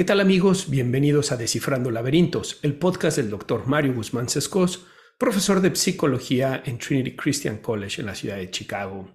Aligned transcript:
¿Qué 0.00 0.04
tal 0.04 0.20
amigos? 0.20 0.70
Bienvenidos 0.70 1.30
a 1.30 1.36
Descifrando 1.36 1.90
Laberintos, 1.90 2.58
el 2.62 2.72
podcast 2.72 3.18
del 3.18 3.28
doctor 3.28 3.66
Mario 3.66 3.92
Guzmán 3.92 4.30
Sescos, 4.30 4.86
profesor 5.18 5.60
de 5.60 5.76
psicología 5.76 6.62
en 6.64 6.78
Trinity 6.78 7.14
Christian 7.14 7.58
College 7.58 8.00
en 8.00 8.06
la 8.06 8.14
ciudad 8.14 8.38
de 8.38 8.50
Chicago. 8.50 9.10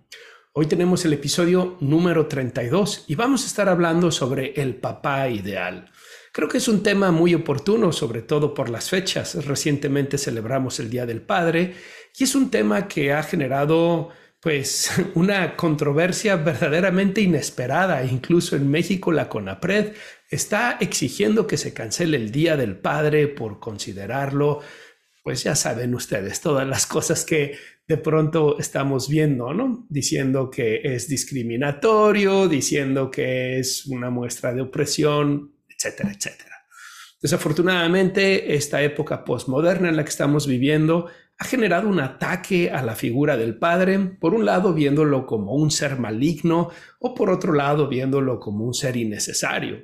Hoy 0.54 0.68
tenemos 0.68 1.04
el 1.04 1.14
episodio 1.14 1.76
número 1.80 2.28
32 2.28 3.06
y 3.08 3.16
vamos 3.16 3.42
a 3.42 3.48
estar 3.48 3.68
hablando 3.68 4.12
sobre 4.12 4.54
el 4.62 4.76
papá 4.76 5.28
ideal. 5.28 5.90
Creo 6.32 6.48
que 6.48 6.60
es 6.60 6.68
un 6.68 6.84
tema 6.84 7.10
muy 7.10 7.34
oportuno, 7.34 7.92
sobre 7.92 8.22
todo 8.22 8.54
por 8.54 8.70
las 8.70 8.92
fechas. 8.92 9.44
Recientemente 9.44 10.20
celebramos 10.20 10.80
el 10.80 10.92
Día 10.92 11.08
del 11.08 11.24
Padre 11.24 11.74
y 12.16 12.26
es 12.26 12.36
un 12.36 12.52
tema 12.52 12.88
que 12.88 13.12
ha 13.12 13.24
generado 13.24 14.12
pues 14.46 14.92
una 15.16 15.56
controversia 15.56 16.36
verdaderamente 16.36 17.20
inesperada. 17.20 18.06
Incluso 18.06 18.56
en 18.56 18.70
México 18.70 19.12
la 19.12 19.28
CONAPRED 19.28 19.94
está 20.30 20.78
exigiendo 20.80 21.48
que 21.48 21.58
se 21.58 21.74
cancele 21.74 22.18
el 22.18 22.32
Día 22.32 22.56
del 22.56 22.78
Padre 22.78 23.28
por 23.28 23.60
considerarlo, 23.60 24.62
pues 25.24 25.42
ya 25.42 25.56
saben 25.56 25.96
ustedes, 25.96 26.42
todas 26.42 26.68
las 26.68 26.86
cosas 26.86 27.26
que 27.26 27.58
de 27.88 27.98
pronto 27.98 28.60
estamos 28.60 29.10
viendo, 29.10 29.52
¿no? 29.52 29.88
Diciendo 29.90 30.52
que 30.52 30.80
es 30.84 31.08
discriminatorio, 31.08 32.48
diciendo 32.48 33.10
que 33.10 33.58
es 33.58 33.88
una 33.88 34.12
muestra 34.12 34.54
de 34.54 34.62
opresión, 34.62 35.56
etcétera, 35.68 36.12
etcétera. 36.12 36.68
Desafortunadamente, 37.20 38.54
esta 38.54 38.84
época 38.84 39.26
postmoderna 39.26 39.90
en 39.90 39.96
la 39.96 40.04
que 40.04 40.12
estamos 40.12 40.46
viviendo 40.46 41.10
ha 41.38 41.46
generado 41.46 41.90
un 41.90 42.00
ataque 42.00 42.72
a 42.72 42.82
la 42.82 42.96
figura 42.96 43.36
del 43.36 43.58
padre, 43.58 44.00
por 44.00 44.34
un 44.34 44.46
lado 44.46 44.74
viéndolo 44.74 45.26
como 45.26 45.54
un 45.54 45.70
ser 45.70 46.00
maligno 46.00 46.70
o 47.00 47.14
por 47.14 47.30
otro 47.30 47.54
lado 47.54 47.88
viéndolo 47.88 48.40
como 48.40 48.66
un 48.66 48.74
ser 48.74 48.96
innecesario. 48.96 49.84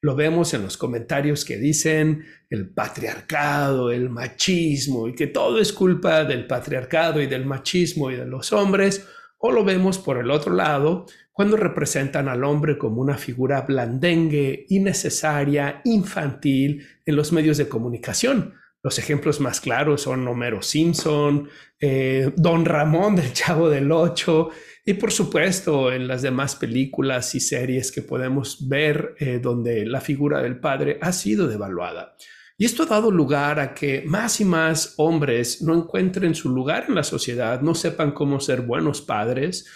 Lo 0.00 0.16
vemos 0.16 0.52
en 0.54 0.62
los 0.62 0.76
comentarios 0.76 1.44
que 1.44 1.56
dicen 1.56 2.24
el 2.50 2.72
patriarcado, 2.72 3.90
el 3.90 4.10
machismo 4.10 5.08
y 5.08 5.14
que 5.14 5.28
todo 5.28 5.60
es 5.60 5.72
culpa 5.72 6.24
del 6.24 6.46
patriarcado 6.46 7.20
y 7.20 7.26
del 7.26 7.46
machismo 7.46 8.10
y 8.10 8.16
de 8.16 8.26
los 8.26 8.52
hombres, 8.52 9.06
o 9.38 9.50
lo 9.50 9.64
vemos 9.64 9.98
por 9.98 10.18
el 10.18 10.30
otro 10.30 10.54
lado 10.54 11.06
cuando 11.32 11.56
representan 11.56 12.28
al 12.28 12.44
hombre 12.44 12.78
como 12.78 13.00
una 13.00 13.16
figura 13.16 13.62
blandengue, 13.62 14.66
innecesaria, 14.68 15.80
infantil 15.84 16.86
en 17.06 17.16
los 17.16 17.32
medios 17.32 17.56
de 17.56 17.68
comunicación, 17.68 18.54
los 18.82 18.98
ejemplos 18.98 19.40
más 19.40 19.60
claros 19.60 20.02
son 20.02 20.26
Homero 20.26 20.60
Simpson, 20.60 21.48
eh, 21.80 22.32
Don 22.36 22.64
Ramón 22.64 23.14
del 23.14 23.32
Chavo 23.32 23.70
del 23.70 23.92
Ocho 23.92 24.50
y 24.84 24.94
por 24.94 25.12
supuesto 25.12 25.92
en 25.92 26.08
las 26.08 26.22
demás 26.22 26.56
películas 26.56 27.34
y 27.36 27.40
series 27.40 27.92
que 27.92 28.02
podemos 28.02 28.68
ver 28.68 29.14
eh, 29.18 29.38
donde 29.40 29.86
la 29.86 30.00
figura 30.00 30.42
del 30.42 30.58
padre 30.58 30.98
ha 31.00 31.12
sido 31.12 31.46
devaluada. 31.46 32.16
Y 32.58 32.64
esto 32.64 32.82
ha 32.82 32.86
dado 32.86 33.10
lugar 33.10 33.60
a 33.60 33.74
que 33.74 34.02
más 34.06 34.40
y 34.40 34.44
más 34.44 34.94
hombres 34.96 35.62
no 35.62 35.74
encuentren 35.74 36.34
su 36.34 36.48
lugar 36.50 36.86
en 36.88 36.94
la 36.94 37.02
sociedad, 37.02 37.60
no 37.60 37.74
sepan 37.74 38.12
cómo 38.12 38.40
ser 38.40 38.60
buenos 38.60 39.00
padres. 39.00 39.66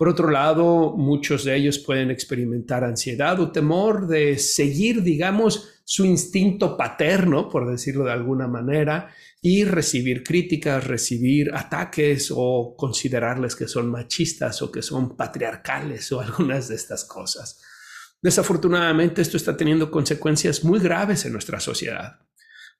Por 0.00 0.08
otro 0.08 0.30
lado, 0.30 0.94
muchos 0.96 1.44
de 1.44 1.54
ellos 1.54 1.78
pueden 1.78 2.10
experimentar 2.10 2.84
ansiedad 2.84 3.38
o 3.38 3.52
temor 3.52 4.06
de 4.06 4.38
seguir, 4.38 5.02
digamos, 5.02 5.82
su 5.84 6.06
instinto 6.06 6.74
paterno, 6.74 7.50
por 7.50 7.70
decirlo 7.70 8.06
de 8.06 8.12
alguna 8.12 8.48
manera, 8.48 9.14
y 9.42 9.64
recibir 9.64 10.24
críticas, 10.24 10.86
recibir 10.86 11.54
ataques 11.54 12.32
o 12.34 12.74
considerarles 12.78 13.54
que 13.54 13.68
son 13.68 13.90
machistas 13.90 14.62
o 14.62 14.72
que 14.72 14.80
son 14.80 15.18
patriarcales 15.18 16.10
o 16.12 16.20
algunas 16.22 16.68
de 16.68 16.76
estas 16.76 17.04
cosas. 17.04 17.60
Desafortunadamente, 18.22 19.20
esto 19.20 19.36
está 19.36 19.54
teniendo 19.54 19.90
consecuencias 19.90 20.64
muy 20.64 20.80
graves 20.80 21.26
en 21.26 21.32
nuestra 21.34 21.60
sociedad. 21.60 22.20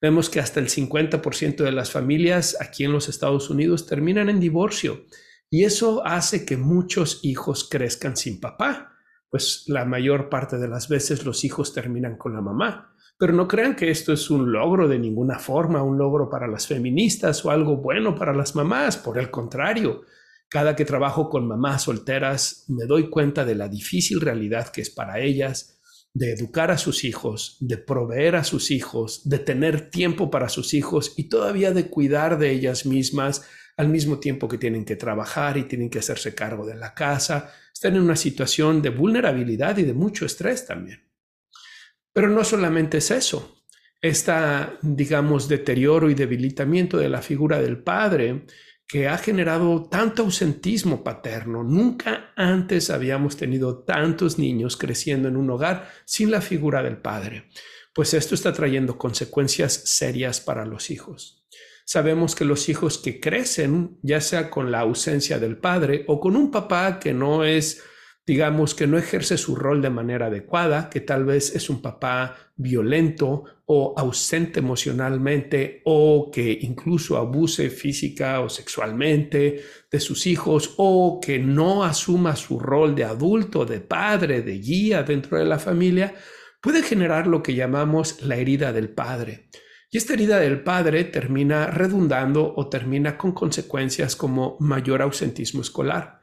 Vemos 0.00 0.30
que 0.30 0.40
hasta 0.40 0.58
el 0.58 0.70
50% 0.70 1.64
de 1.64 1.72
las 1.72 1.90
familias 1.90 2.56
aquí 2.62 2.84
en 2.84 2.92
los 2.92 3.10
Estados 3.10 3.50
Unidos 3.50 3.84
terminan 3.84 4.30
en 4.30 4.40
divorcio 4.40 5.04
y 5.50 5.64
eso 5.64 6.06
hace 6.06 6.46
que 6.46 6.56
muchos 6.56 7.20
hijos 7.22 7.68
crezcan 7.68 8.16
sin 8.16 8.40
papá, 8.40 8.92
pues 9.28 9.64
la 9.66 9.84
mayor 9.84 10.28
parte 10.28 10.58
de 10.58 10.68
las 10.68 10.88
veces 10.88 11.24
los 11.24 11.44
hijos 11.44 11.74
terminan 11.74 12.16
con 12.16 12.34
la 12.34 12.40
mamá. 12.40 12.94
Pero 13.18 13.32
no 13.32 13.46
crean 13.46 13.76
que 13.76 13.90
esto 13.90 14.12
es 14.12 14.30
un 14.30 14.50
logro 14.50 14.88
de 14.88 14.98
ninguna 14.98 15.38
forma, 15.38 15.82
un 15.82 15.98
logro 15.98 16.30
para 16.30 16.46
las 16.46 16.66
feministas 16.66 17.44
o 17.44 17.50
algo 17.50 17.76
bueno 17.76 18.14
para 18.14 18.32
las 18.32 18.54
mamás. 18.54 18.96
Por 18.96 19.18
el 19.18 19.30
contrario, 19.30 20.02
cada 20.48 20.74
que 20.74 20.84
trabajo 20.84 21.28
con 21.28 21.46
mamás 21.46 21.82
solteras 21.82 22.64
me 22.68 22.86
doy 22.86 23.10
cuenta 23.10 23.44
de 23.44 23.56
la 23.56 23.68
difícil 23.68 24.20
realidad 24.20 24.68
que 24.68 24.80
es 24.80 24.90
para 24.90 25.20
ellas 25.20 25.80
de 26.12 26.32
educar 26.32 26.70
a 26.70 26.78
sus 26.78 27.04
hijos, 27.04 27.56
de 27.60 27.76
proveer 27.76 28.36
a 28.36 28.44
sus 28.44 28.70
hijos, 28.70 29.28
de 29.28 29.38
tener 29.38 29.90
tiempo 29.90 30.30
para 30.30 30.48
sus 30.48 30.74
hijos 30.74 31.14
y 31.16 31.28
todavía 31.28 31.72
de 31.72 31.88
cuidar 31.88 32.38
de 32.38 32.50
ellas 32.50 32.84
mismas 32.84 33.46
al 33.80 33.88
mismo 33.88 34.18
tiempo 34.18 34.46
que 34.46 34.58
tienen 34.58 34.84
que 34.84 34.96
trabajar 34.96 35.56
y 35.56 35.64
tienen 35.64 35.88
que 35.88 36.00
hacerse 36.00 36.34
cargo 36.34 36.66
de 36.66 36.74
la 36.74 36.92
casa. 36.92 37.50
Están 37.72 37.96
en 37.96 38.02
una 38.02 38.14
situación 38.14 38.82
de 38.82 38.90
vulnerabilidad 38.90 39.78
y 39.78 39.84
de 39.84 39.94
mucho 39.94 40.26
estrés 40.26 40.66
también. 40.66 41.02
Pero 42.12 42.28
no 42.28 42.44
solamente 42.44 42.98
es 42.98 43.10
eso. 43.10 43.64
Esta, 44.02 44.78
digamos, 44.82 45.48
deterioro 45.48 46.10
y 46.10 46.14
debilitamiento 46.14 46.98
de 46.98 47.08
la 47.08 47.22
figura 47.22 47.62
del 47.62 47.82
padre 47.82 48.44
que 48.86 49.08
ha 49.08 49.16
generado 49.16 49.88
tanto 49.88 50.24
ausentismo 50.24 51.02
paterno. 51.02 51.64
Nunca 51.64 52.34
antes 52.36 52.90
habíamos 52.90 53.38
tenido 53.38 53.78
tantos 53.84 54.38
niños 54.38 54.76
creciendo 54.76 55.28
en 55.28 55.38
un 55.38 55.48
hogar 55.48 55.88
sin 56.04 56.30
la 56.30 56.42
figura 56.42 56.82
del 56.82 56.98
padre. 56.98 57.48
Pues 57.94 58.12
esto 58.12 58.34
está 58.34 58.52
trayendo 58.52 58.98
consecuencias 58.98 59.72
serias 59.72 60.38
para 60.40 60.66
los 60.66 60.90
hijos. 60.90 61.39
Sabemos 61.92 62.36
que 62.36 62.44
los 62.44 62.68
hijos 62.68 62.98
que 62.98 63.18
crecen, 63.18 63.98
ya 64.02 64.20
sea 64.20 64.48
con 64.48 64.70
la 64.70 64.78
ausencia 64.78 65.40
del 65.40 65.56
padre 65.56 66.04
o 66.06 66.20
con 66.20 66.36
un 66.36 66.52
papá 66.52 67.00
que 67.00 67.12
no 67.12 67.42
es 67.42 67.82
digamos, 68.24 68.76
que 68.76 68.86
no 68.86 68.96
ejerce 68.96 69.36
su 69.36 69.56
rol 69.56 69.82
de 69.82 69.90
manera 69.90 70.26
adecuada, 70.26 70.88
que 70.88 71.00
tal 71.00 71.24
vez 71.24 71.52
es 71.56 71.68
un 71.68 71.82
papá 71.82 72.36
violento 72.54 73.42
o 73.66 73.92
ausente 73.98 74.60
emocionalmente 74.60 75.82
o 75.84 76.30
que 76.32 76.56
incluso 76.62 77.16
abuse 77.16 77.70
física 77.70 78.38
o 78.38 78.48
sexualmente 78.48 79.64
de 79.90 79.98
sus 79.98 80.28
hijos 80.28 80.74
o 80.76 81.18
que 81.20 81.40
no 81.40 81.82
asuma 81.82 82.36
su 82.36 82.60
rol 82.60 82.94
de 82.94 83.02
adulto, 83.02 83.66
de 83.66 83.80
padre, 83.80 84.42
de 84.42 84.58
guía 84.58 85.02
dentro 85.02 85.38
de 85.38 85.46
la 85.46 85.58
familia, 85.58 86.14
puede 86.60 86.84
generar 86.84 87.26
lo 87.26 87.42
que 87.42 87.56
llamamos 87.56 88.22
la 88.22 88.36
herida 88.36 88.72
del 88.72 88.90
padre. 88.90 89.48
Y 89.90 89.98
esta 89.98 90.12
herida 90.12 90.38
del 90.38 90.62
padre 90.62 91.04
termina 91.04 91.66
redundando 91.66 92.54
o 92.56 92.68
termina 92.68 93.18
con 93.18 93.32
consecuencias 93.32 94.14
como 94.14 94.56
mayor 94.60 95.02
ausentismo 95.02 95.62
escolar 95.62 96.20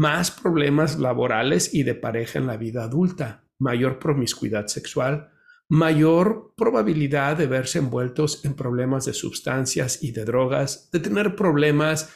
más 0.00 0.30
problemas 0.30 0.98
laborales 0.98 1.74
y 1.74 1.82
de 1.82 1.94
pareja 1.94 2.38
en 2.38 2.46
la 2.46 2.56
vida 2.56 2.84
adulta, 2.84 3.44
mayor 3.58 3.98
promiscuidad 3.98 4.66
sexual, 4.68 5.30
mayor 5.68 6.54
probabilidad 6.56 7.36
de 7.36 7.46
verse 7.46 7.80
envueltos 7.80 8.42
en 8.46 8.54
problemas 8.54 9.04
de 9.04 9.12
sustancias 9.12 10.02
y 10.02 10.12
de 10.12 10.24
drogas, 10.24 10.90
de 10.90 11.00
tener 11.00 11.36
problemas 11.36 12.08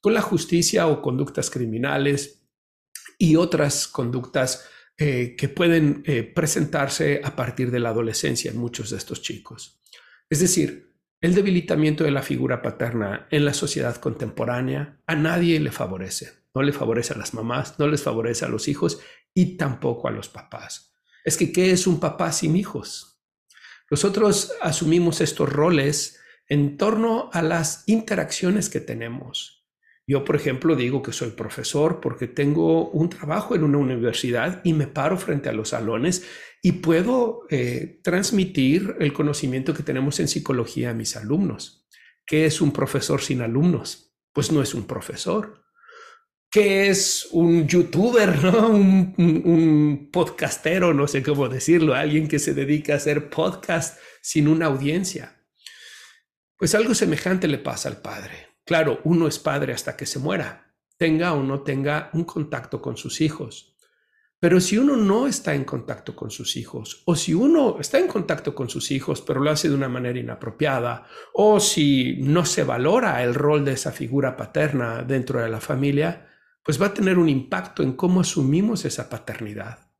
con 0.00 0.14
la 0.14 0.20
justicia 0.20 0.86
o 0.86 1.02
conductas 1.02 1.50
criminales 1.50 2.46
y 3.18 3.34
otras 3.34 3.88
conductas 3.88 4.64
eh, 4.96 5.34
que 5.36 5.48
pueden 5.48 6.04
eh, 6.06 6.22
presentarse 6.22 7.20
a 7.24 7.34
partir 7.34 7.72
de 7.72 7.80
la 7.80 7.88
adolescencia 7.88 8.52
en 8.52 8.58
muchos 8.58 8.90
de 8.90 8.98
estos 8.98 9.20
chicos. 9.20 9.81
Es 10.32 10.40
decir, 10.40 10.94
el 11.20 11.34
debilitamiento 11.34 12.04
de 12.04 12.10
la 12.10 12.22
figura 12.22 12.62
paterna 12.62 13.28
en 13.30 13.44
la 13.44 13.54
sociedad 13.54 13.96
contemporánea 13.96 14.98
a 15.06 15.14
nadie 15.14 15.60
le 15.60 15.70
favorece 15.70 16.42
no 16.54 16.62
le 16.62 16.72
favorece 16.72 17.14
a 17.14 17.18
las 17.18 17.34
mamás, 17.34 17.78
no 17.78 17.88
les 17.88 18.02
favorece 18.02 18.44
a 18.44 18.48
los 18.48 18.68
hijos 18.68 19.00
y 19.34 19.56
tampoco 19.56 20.08
a 20.08 20.10
los 20.10 20.28
papás. 20.28 20.94
Es 21.24 21.36
que, 21.36 21.52
¿qué 21.52 21.70
es 21.70 21.86
un 21.86 22.00
papá 22.00 22.32
sin 22.32 22.56
hijos? 22.56 23.20
Nosotros 23.90 24.52
asumimos 24.60 25.20
estos 25.20 25.48
roles 25.48 26.20
en 26.48 26.76
torno 26.76 27.30
a 27.32 27.42
las 27.42 27.84
interacciones 27.86 28.68
que 28.68 28.80
tenemos. 28.80 29.61
Yo, 30.06 30.24
por 30.24 30.36
ejemplo, 30.36 30.74
digo 30.74 31.02
que 31.02 31.12
soy 31.12 31.30
profesor 31.30 32.00
porque 32.00 32.26
tengo 32.26 32.90
un 32.90 33.08
trabajo 33.08 33.54
en 33.54 33.62
una 33.62 33.78
universidad 33.78 34.60
y 34.64 34.72
me 34.72 34.88
paro 34.88 35.16
frente 35.16 35.48
a 35.48 35.52
los 35.52 35.70
salones 35.70 36.24
y 36.60 36.72
puedo 36.72 37.42
eh, 37.50 38.00
transmitir 38.02 38.96
el 39.00 39.12
conocimiento 39.12 39.74
que 39.74 39.82
tenemos 39.82 40.18
en 40.20 40.28
psicología 40.28 40.90
a 40.90 40.94
mis 40.94 41.16
alumnos. 41.16 41.86
¿Qué 42.26 42.46
es 42.46 42.60
un 42.60 42.72
profesor 42.72 43.20
sin 43.20 43.42
alumnos? 43.42 44.14
Pues 44.32 44.50
no 44.50 44.62
es 44.62 44.74
un 44.74 44.86
profesor. 44.86 45.62
¿Qué 46.50 46.88
es 46.88 47.28
un 47.30 47.66
youtuber, 47.66 48.38
¿no? 48.44 48.68
Un, 48.68 50.10
podcastero, 50.12 50.92
no 50.92 51.08
sé 51.08 51.22
cómo 51.22 51.48
decirlo, 51.48 51.94
alguien 51.94 52.28
que 52.28 52.38
se 52.38 52.54
dedica 52.54 52.92
a 52.92 52.96
hacer 52.96 53.30
podcast 53.30 53.98
sin 54.20 54.48
una 54.48 54.66
audiencia. 54.66 55.42
Pues 56.58 56.74
algo 56.74 56.94
semejante 56.94 57.48
le 57.48 57.58
pasa 57.58 57.88
al 57.88 58.02
padre. 58.02 58.51
Claro, 58.64 59.00
uno 59.04 59.26
es 59.26 59.38
padre 59.38 59.72
hasta 59.72 59.96
que 59.96 60.06
se 60.06 60.18
muera, 60.18 60.74
tenga 60.96 61.32
o 61.34 61.42
no 61.42 61.62
tenga 61.62 62.10
un 62.12 62.24
contacto 62.24 62.80
con 62.80 62.96
sus 62.96 63.20
hijos. 63.20 63.76
Pero 64.38 64.60
si 64.60 64.76
uno 64.76 64.96
no 64.96 65.28
está 65.28 65.54
en 65.54 65.62
contacto 65.62 66.16
con 66.16 66.30
sus 66.32 66.56
hijos, 66.56 67.02
o 67.04 67.14
si 67.14 67.32
uno 67.32 67.78
está 67.78 68.00
en 68.00 68.08
contacto 68.08 68.56
con 68.56 68.68
sus 68.68 68.90
hijos, 68.90 69.20
pero 69.20 69.40
lo 69.40 69.50
hace 69.50 69.68
de 69.68 69.74
una 69.76 69.88
manera 69.88 70.18
inapropiada, 70.18 71.06
o 71.32 71.60
si 71.60 72.16
no 72.18 72.44
se 72.44 72.64
valora 72.64 73.22
el 73.22 73.34
rol 73.34 73.64
de 73.64 73.74
esa 73.74 73.92
figura 73.92 74.36
paterna 74.36 75.04
dentro 75.04 75.40
de 75.40 75.48
la 75.48 75.60
familia, 75.60 76.28
pues 76.64 76.82
va 76.82 76.86
a 76.86 76.94
tener 76.94 77.18
un 77.18 77.28
impacto 77.28 77.84
en 77.84 77.92
cómo 77.92 78.20
asumimos 78.20 78.84
esa 78.84 79.08
paternidad. 79.08 79.92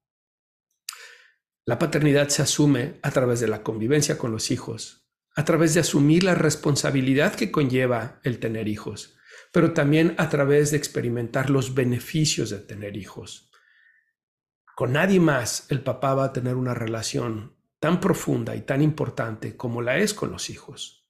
La 1.65 1.79
paternidad 1.79 2.29
se 2.29 2.43
asume 2.43 2.99
a 3.03 3.13
través 3.13 3.39
de 3.39 3.47
la 3.47 3.63
convivencia 3.63 4.19
con 4.19 4.33
los 4.33 4.51
hijos, 4.51 5.02
a 5.35 5.45
través 5.45 5.75
de 5.75 5.81
asumir 5.81 6.25
la 6.25 6.35
responsabilidad 6.35 7.35
que 7.35 7.51
conlleva 7.51 8.21
el 8.23 8.39
tener 8.39 8.69
hijos, 8.69 9.17
pero 9.53 9.73
también 9.73 10.15
a 10.19 10.29
través 10.29 10.71
de 10.71 10.77
experimentar 10.77 11.51
los 11.51 11.75
beneficios 11.75 12.51
de 12.51 12.59
tener 12.59 12.97
hijos. 12.97 13.51
Con 14.75 14.93
nadie 14.93 15.21
más 15.21 15.67
el 15.71 15.83
papá 15.83 16.15
va 16.15 16.25
a 16.25 16.33
tener 16.33 16.57
una 16.57 16.75
relación 16.75 17.57
tan 17.79 18.01
profunda 18.01 18.57
y 18.57 18.63
tan 18.63 18.83
importante 18.83 19.57
como 19.57 19.83
la 19.83 19.99
es 19.99 20.15
con 20.15 20.31
los 20.31 20.51
hijos. 20.51 21.09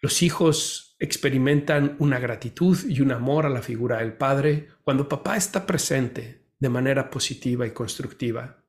Los 0.00 0.22
hijos 0.22 0.96
experimentan 0.98 1.96
una 1.98 2.18
gratitud 2.18 2.78
y 2.88 3.00
un 3.00 3.12
amor 3.12 3.46
a 3.46 3.50
la 3.50 3.62
figura 3.62 3.98
del 3.98 4.14
padre 4.14 4.68
cuando 4.84 5.08
papá 5.08 5.36
está 5.36 5.66
presente 5.66 6.46
de 6.58 6.68
manera 6.68 7.10
positiva 7.10 7.66
y 7.66 7.72
constructiva. 7.72 8.64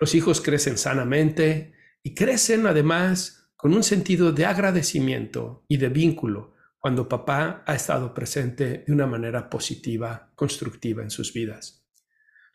Los 0.00 0.14
hijos 0.14 0.40
crecen 0.40 0.78
sanamente 0.78 1.74
y 2.02 2.14
crecen 2.14 2.66
además 2.66 3.39
con 3.60 3.74
un 3.74 3.82
sentido 3.82 4.32
de 4.32 4.46
agradecimiento 4.46 5.66
y 5.68 5.76
de 5.76 5.90
vínculo 5.90 6.54
cuando 6.78 7.10
papá 7.10 7.62
ha 7.66 7.74
estado 7.74 8.14
presente 8.14 8.84
de 8.86 8.92
una 8.92 9.06
manera 9.06 9.50
positiva, 9.50 10.32
constructiva 10.34 11.02
en 11.02 11.10
sus 11.10 11.34
vidas. 11.34 11.86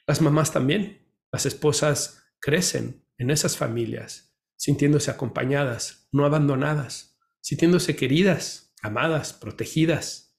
Las 0.07 0.19
mamás 0.21 0.51
también, 0.51 1.07
las 1.31 1.45
esposas 1.45 2.23
crecen 2.39 3.05
en 3.19 3.29
esas 3.29 3.55
familias, 3.55 4.35
sintiéndose 4.57 5.11
acompañadas, 5.11 6.09
no 6.11 6.25
abandonadas, 6.25 7.19
sintiéndose 7.39 7.95
queridas, 7.95 8.73
amadas, 8.81 9.31
protegidas, 9.31 10.35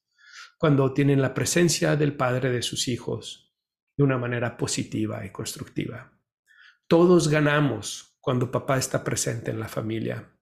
cuando 0.58 0.92
tienen 0.92 1.22
la 1.22 1.32
presencia 1.32 1.94
del 1.94 2.16
padre 2.16 2.50
de 2.50 2.62
sus 2.62 2.88
hijos 2.88 3.54
de 3.96 4.02
una 4.02 4.18
manera 4.18 4.56
positiva 4.56 5.24
y 5.24 5.30
constructiva. 5.30 6.18
Todos 6.88 7.28
ganamos 7.28 8.16
cuando 8.20 8.50
papá 8.50 8.78
está 8.78 9.04
presente 9.04 9.52
en 9.52 9.60
la 9.60 9.68
familia. 9.68 10.35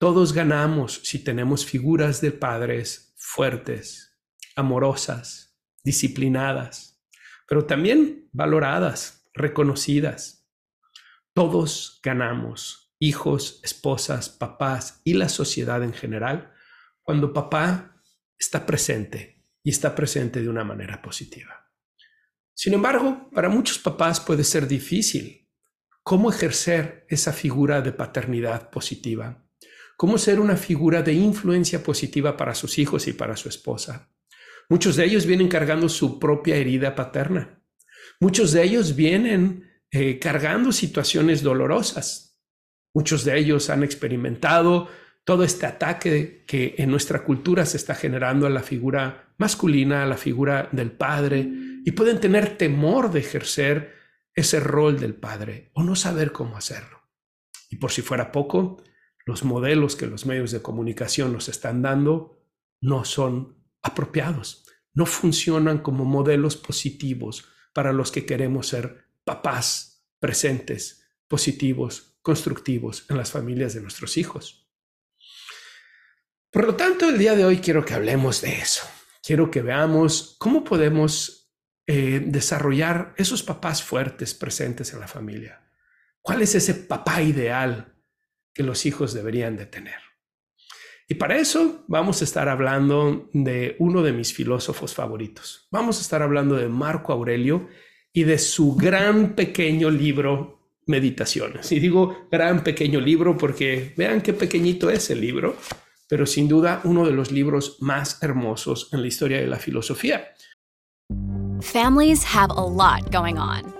Todos 0.00 0.32
ganamos 0.32 1.02
si 1.04 1.22
tenemos 1.22 1.66
figuras 1.66 2.22
de 2.22 2.32
padres 2.32 3.12
fuertes, 3.18 4.18
amorosas, 4.56 5.60
disciplinadas, 5.84 7.04
pero 7.46 7.66
también 7.66 8.26
valoradas, 8.32 9.28
reconocidas. 9.34 10.50
Todos 11.34 12.00
ganamos, 12.02 12.94
hijos, 12.98 13.60
esposas, 13.62 14.30
papás 14.30 15.02
y 15.04 15.12
la 15.12 15.28
sociedad 15.28 15.84
en 15.84 15.92
general, 15.92 16.50
cuando 17.02 17.34
papá 17.34 18.02
está 18.38 18.64
presente 18.64 19.44
y 19.62 19.68
está 19.68 19.94
presente 19.94 20.40
de 20.40 20.48
una 20.48 20.64
manera 20.64 21.02
positiva. 21.02 21.70
Sin 22.54 22.72
embargo, 22.72 23.28
para 23.34 23.50
muchos 23.50 23.78
papás 23.78 24.18
puede 24.18 24.44
ser 24.44 24.66
difícil 24.66 25.50
cómo 26.02 26.30
ejercer 26.30 27.04
esa 27.10 27.34
figura 27.34 27.82
de 27.82 27.92
paternidad 27.92 28.70
positiva, 28.70 29.46
cómo 30.00 30.16
ser 30.16 30.40
una 30.40 30.56
figura 30.56 31.02
de 31.02 31.12
influencia 31.12 31.82
positiva 31.82 32.34
para 32.34 32.54
sus 32.54 32.78
hijos 32.78 33.06
y 33.06 33.12
para 33.12 33.36
su 33.36 33.50
esposa. 33.50 34.08
Muchos 34.70 34.96
de 34.96 35.04
ellos 35.04 35.26
vienen 35.26 35.46
cargando 35.46 35.90
su 35.90 36.18
propia 36.18 36.56
herida 36.56 36.94
paterna. 36.94 37.62
Muchos 38.18 38.52
de 38.52 38.62
ellos 38.62 38.96
vienen 38.96 39.68
eh, 39.90 40.18
cargando 40.18 40.72
situaciones 40.72 41.42
dolorosas. 41.42 42.40
Muchos 42.94 43.26
de 43.26 43.36
ellos 43.36 43.68
han 43.68 43.82
experimentado 43.82 44.88
todo 45.24 45.44
este 45.44 45.66
ataque 45.66 46.44
que 46.46 46.76
en 46.78 46.90
nuestra 46.90 47.22
cultura 47.22 47.66
se 47.66 47.76
está 47.76 47.94
generando 47.94 48.46
a 48.46 48.50
la 48.50 48.62
figura 48.62 49.34
masculina, 49.36 50.04
a 50.04 50.06
la 50.06 50.16
figura 50.16 50.70
del 50.72 50.92
padre, 50.92 51.46
y 51.84 51.90
pueden 51.90 52.20
tener 52.20 52.56
temor 52.56 53.12
de 53.12 53.20
ejercer 53.20 53.96
ese 54.34 54.60
rol 54.60 54.98
del 54.98 55.12
padre 55.12 55.68
o 55.74 55.82
no 55.82 55.94
saber 55.94 56.32
cómo 56.32 56.56
hacerlo. 56.56 57.02
Y 57.68 57.76
por 57.76 57.92
si 57.92 58.00
fuera 58.00 58.32
poco, 58.32 58.82
los 59.30 59.44
modelos 59.44 59.96
que 59.96 60.06
los 60.06 60.26
medios 60.26 60.50
de 60.50 60.60
comunicación 60.60 61.32
nos 61.32 61.48
están 61.48 61.80
dando 61.80 62.42
no 62.82 63.04
son 63.04 63.56
apropiados, 63.80 64.66
no 64.92 65.06
funcionan 65.06 65.78
como 65.78 66.04
modelos 66.04 66.56
positivos 66.56 67.44
para 67.72 67.92
los 67.92 68.10
que 68.10 68.26
queremos 68.26 68.66
ser 68.68 69.06
papás 69.24 70.04
presentes, 70.18 71.06
positivos, 71.28 72.18
constructivos 72.22 73.06
en 73.08 73.16
las 73.16 73.30
familias 73.30 73.72
de 73.72 73.80
nuestros 73.80 74.16
hijos. 74.16 74.68
Por 76.50 76.66
lo 76.66 76.74
tanto, 76.74 77.08
el 77.08 77.16
día 77.16 77.36
de 77.36 77.44
hoy 77.44 77.58
quiero 77.58 77.84
que 77.84 77.94
hablemos 77.94 78.42
de 78.42 78.58
eso. 78.58 78.82
Quiero 79.22 79.50
que 79.50 79.62
veamos 79.62 80.34
cómo 80.38 80.64
podemos 80.64 81.52
eh, 81.86 82.20
desarrollar 82.26 83.14
esos 83.16 83.44
papás 83.44 83.82
fuertes 83.82 84.34
presentes 84.34 84.92
en 84.92 85.00
la 85.00 85.06
familia. 85.06 85.70
¿Cuál 86.20 86.42
es 86.42 86.56
ese 86.56 86.74
papá 86.74 87.22
ideal 87.22 87.99
que 88.54 88.62
los 88.62 88.86
hijos 88.86 89.14
deberían 89.14 89.56
de 89.56 89.66
tener? 89.66 90.00
Y 91.10 91.14
para 91.14 91.36
eso 91.38 91.84
vamos 91.88 92.20
a 92.20 92.24
estar 92.24 92.48
hablando 92.48 93.28
de 93.32 93.74
uno 93.80 94.02
de 94.02 94.12
mis 94.12 94.32
filósofos 94.32 94.94
favoritos. 94.94 95.66
Vamos 95.72 95.98
a 95.98 96.02
estar 96.02 96.22
hablando 96.22 96.54
de 96.54 96.68
Marco 96.68 97.12
Aurelio 97.12 97.68
y 98.12 98.22
de 98.22 98.38
su 98.38 98.76
gran 98.76 99.34
pequeño 99.34 99.90
libro 99.90 100.60
Meditaciones. 100.86 101.70
Y 101.72 101.80
digo 101.80 102.28
gran 102.30 102.62
pequeño 102.62 103.00
libro 103.00 103.36
porque 103.36 103.92
vean 103.96 104.20
qué 104.20 104.32
pequeñito 104.32 104.88
es 104.88 105.10
el 105.10 105.20
libro, 105.20 105.56
pero 106.08 106.26
sin 106.26 106.48
duda 106.48 106.80
uno 106.84 107.04
de 107.04 107.12
los 107.12 107.32
libros 107.32 107.78
más 107.80 108.22
hermosos 108.22 108.88
en 108.92 109.00
la 109.00 109.08
historia 109.08 109.40
de 109.40 109.46
la 109.46 109.58
filosofía. 109.58 110.32
Families 111.60 112.24
have 112.24 112.52
a 112.56 112.64
lot 112.64 113.10
going 113.12 113.36
on. 113.36 113.79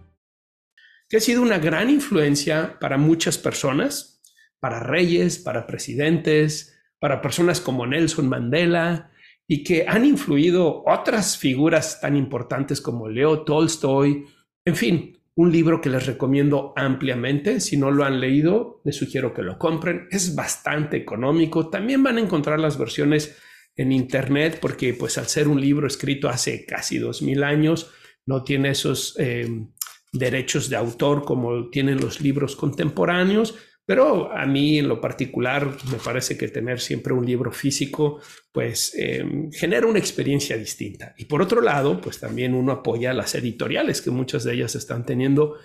Que 1.11 1.17
ha 1.17 1.19
sido 1.19 1.41
una 1.41 1.59
gran 1.59 1.89
influencia 1.89 2.77
para 2.79 2.97
muchas 2.97 3.37
personas, 3.37 4.23
para 4.61 4.79
reyes, 4.79 5.39
para 5.39 5.67
presidentes, 5.67 6.79
para 6.99 7.21
personas 7.21 7.59
como 7.59 7.85
Nelson 7.85 8.29
Mandela, 8.29 9.11
y 9.45 9.65
que 9.65 9.83
han 9.85 10.05
influido 10.05 10.83
otras 10.85 11.37
figuras 11.37 11.99
tan 11.99 12.15
importantes 12.15 12.79
como 12.79 13.09
Leo 13.09 13.41
Tolstoy. 13.43 14.23
En 14.63 14.77
fin, 14.77 15.17
un 15.35 15.51
libro 15.51 15.81
que 15.81 15.89
les 15.89 16.05
recomiendo 16.05 16.71
ampliamente. 16.77 17.59
Si 17.59 17.75
no 17.75 17.91
lo 17.91 18.05
han 18.05 18.21
leído, 18.21 18.79
les 18.85 18.95
sugiero 18.95 19.33
que 19.33 19.41
lo 19.41 19.59
compren. 19.59 20.07
Es 20.11 20.33
bastante 20.33 20.95
económico. 20.95 21.69
También 21.69 22.03
van 22.03 22.19
a 22.19 22.21
encontrar 22.21 22.57
las 22.57 22.77
versiones 22.77 23.37
en 23.75 23.91
internet 23.91 24.59
porque 24.61 24.93
pues 24.93 25.17
al 25.17 25.27
ser 25.27 25.49
un 25.49 25.59
libro 25.59 25.87
escrito 25.87 26.29
hace 26.29 26.65
casi 26.65 26.99
dos 26.99 27.21
mil 27.21 27.43
años, 27.43 27.91
no 28.25 28.45
tiene 28.45 28.69
esos 28.69 29.15
eh, 29.19 29.67
derechos 30.11 30.69
de 30.69 30.75
autor 30.75 31.23
como 31.23 31.69
tienen 31.69 31.99
los 32.01 32.21
libros 32.21 32.55
contemporáneos, 32.55 33.55
pero 33.85 34.31
a 34.31 34.45
mí 34.45 34.77
en 34.77 34.87
lo 34.87 35.01
particular 35.01 35.75
me 35.91 35.97
parece 35.97 36.37
que 36.37 36.47
tener 36.47 36.79
siempre 36.79 37.13
un 37.13 37.25
libro 37.25 37.51
físico 37.51 38.21
pues 38.51 38.93
em, 38.95 39.51
genera 39.51 39.87
una 39.87 39.99
experiencia 39.99 40.57
distinta. 40.57 41.13
Y 41.17 41.25
por 41.25 41.41
otro 41.41 41.61
lado, 41.61 41.99
pues 41.99 42.19
también 42.19 42.53
uno 42.53 42.71
apoya 42.71 43.13
las 43.13 43.35
editoriales 43.35 44.01
que 44.01 44.11
muchas 44.11 44.43
de 44.43 44.53
ellas 44.53 44.75
están 44.75 45.05
teniendo 45.05 45.55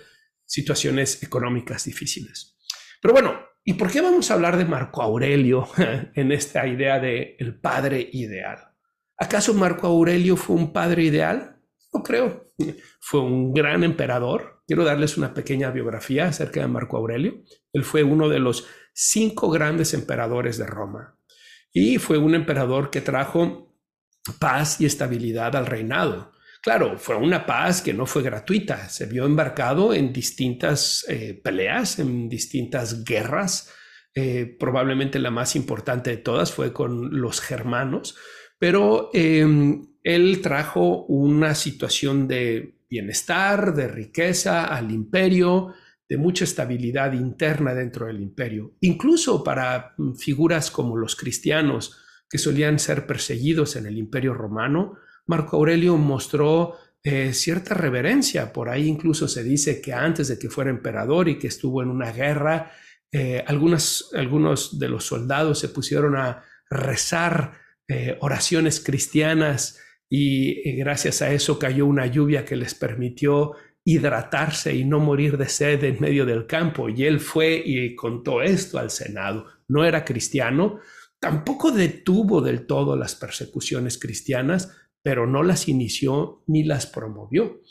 situaciones 0.45 1.21
económicas 1.23 1.85
difíciles. 1.85 2.57
Pero 3.01 3.13
bueno, 3.13 3.39
¿y 3.63 3.73
por 3.73 3.91
qué 3.91 4.01
vamos 4.01 4.31
a 4.31 4.33
hablar 4.33 4.57
de 4.57 4.65
Marco 4.65 5.01
Aurelio 5.01 5.67
en 6.15 6.31
esta 6.31 6.67
idea 6.67 6.99
de 6.99 7.35
el 7.39 7.59
padre 7.59 8.09
ideal? 8.11 8.73
¿Acaso 9.17 9.53
Marco 9.53 9.87
Aurelio 9.87 10.37
fue 10.37 10.55
un 10.55 10.73
padre 10.73 11.03
ideal? 11.03 11.56
No 11.97 12.03
creo. 12.03 12.53
Fue 12.99 13.21
un 13.21 13.53
gran 13.53 13.83
emperador. 13.83 14.63
Quiero 14.67 14.83
darles 14.83 15.17
una 15.17 15.33
pequeña 15.33 15.71
biografía 15.71 16.27
acerca 16.27 16.61
de 16.61 16.67
Marco 16.67 16.97
Aurelio. 16.97 17.43
Él 17.73 17.83
fue 17.83 18.03
uno 18.03 18.29
de 18.29 18.39
los 18.39 18.67
cinco 18.93 19.49
grandes 19.49 19.93
emperadores 19.93 20.57
de 20.57 20.65
Roma 20.65 21.17
y 21.71 21.99
fue 21.99 22.17
un 22.17 22.35
emperador 22.35 22.89
que 22.89 23.01
trajo 23.01 23.75
paz 24.39 24.81
y 24.81 24.85
estabilidad 24.85 25.55
al 25.55 25.67
reinado. 25.67 26.31
Claro, 26.61 26.97
fue 26.97 27.15
una 27.15 27.45
paz 27.45 27.81
que 27.81 27.93
no 27.93 28.05
fue 28.05 28.23
gratuita. 28.23 28.89
Se 28.89 29.05
vio 29.05 29.25
embarcado 29.25 29.93
en 29.93 30.11
distintas 30.11 31.05
eh, 31.07 31.39
peleas, 31.41 31.99
en 31.99 32.27
distintas 32.27 33.03
guerras, 33.03 33.71
eh, 34.15 34.57
probablemente 34.59 35.19
la 35.19 35.29
más 35.29 35.55
importante 35.55 36.09
de 36.09 36.17
todas 36.17 36.51
fue 36.51 36.73
con 36.73 37.21
los 37.21 37.39
germanos, 37.39 38.17
pero 38.57 39.11
em, 39.13 39.87
él 40.07 40.39
trajo 40.41 41.03
una 41.07 41.53
situación 41.53 42.29
de 42.29 42.77
bienestar, 42.89 43.73
de 43.73 43.89
riqueza 43.89 44.63
al 44.63 44.89
imperio, 44.91 45.73
de 46.07 46.15
mucha 46.15 46.45
estabilidad 46.45 47.11
interna 47.11 47.73
dentro 47.73 48.05
del 48.05 48.21
imperio, 48.21 48.75
incluso 48.79 49.43
para 49.43 49.95
mm, 49.97 50.13
figuras 50.13 50.71
como 50.71 50.95
los 50.95 51.17
cristianos 51.17 51.97
que 52.29 52.37
solían 52.37 52.79
ser 52.79 53.05
perseguidos 53.05 53.75
en 53.75 53.85
el 53.85 53.97
imperio 53.97 54.33
romano. 54.33 54.97
Marco 55.25 55.57
Aurelio 55.57 55.97
mostró 55.97 56.75
eh, 57.03 57.33
cierta 57.33 57.73
reverencia, 57.73 58.53
por 58.53 58.69
ahí 58.69 58.87
incluso 58.87 59.27
se 59.27 59.43
dice 59.43 59.81
que 59.81 59.91
antes 59.91 60.29
de 60.29 60.39
que 60.39 60.49
fuera 60.49 60.69
emperador 60.69 61.27
y 61.27 61.37
que 61.37 61.47
estuvo 61.47 61.83
en 61.83 61.89
una 61.89 62.13
guerra, 62.13 62.71
eh, 63.11 63.43
algunos 63.45 64.09
de 64.79 64.87
los 64.87 65.03
soldados 65.03 65.59
se 65.59 65.67
pusieron 65.67 66.15
a 66.15 66.45
rezar 66.69 67.59
eh, 67.89 68.17
oraciones 68.21 68.79
cristianas 68.79 69.81
y, 70.09 70.71
gracias 70.77 71.21
a 71.21 71.31
eso 71.31 71.59
cayó 71.59 71.85
una 71.85 72.05
lluvia 72.07 72.45
que 72.45 72.55
les 72.55 72.75
permitió 72.75 73.53
hidratarse 73.83 74.75
y 74.75 74.83
no 74.85 74.99
morir 74.99 75.37
de 75.37 75.47
sed 75.47 75.83
en 75.83 75.99
medio 75.99 76.25
del 76.25 76.45
campo. 76.45 76.89
Y 76.89 77.05
él 77.05 77.19
fue 77.19 77.61
y 77.65 77.95
contó 77.95 78.41
esto 78.41 78.79
al 78.79 78.89
Senado. 78.89 79.45
No 79.67 79.85
era 79.85 80.03
cristiano, 80.05 80.79
tampoco 81.19 81.71
detuvo 81.71 82.41
del 82.41 82.65
todo 82.65 82.95
las 82.95 83.15
persecuciones 83.15 83.97
cristianas, 83.97 84.75
pero 85.01 85.25
no 85.25 85.43
las 85.43 85.67
inició 85.67 86.43
ni 86.47 86.63
las 86.63 86.85
promovió. 86.85 87.61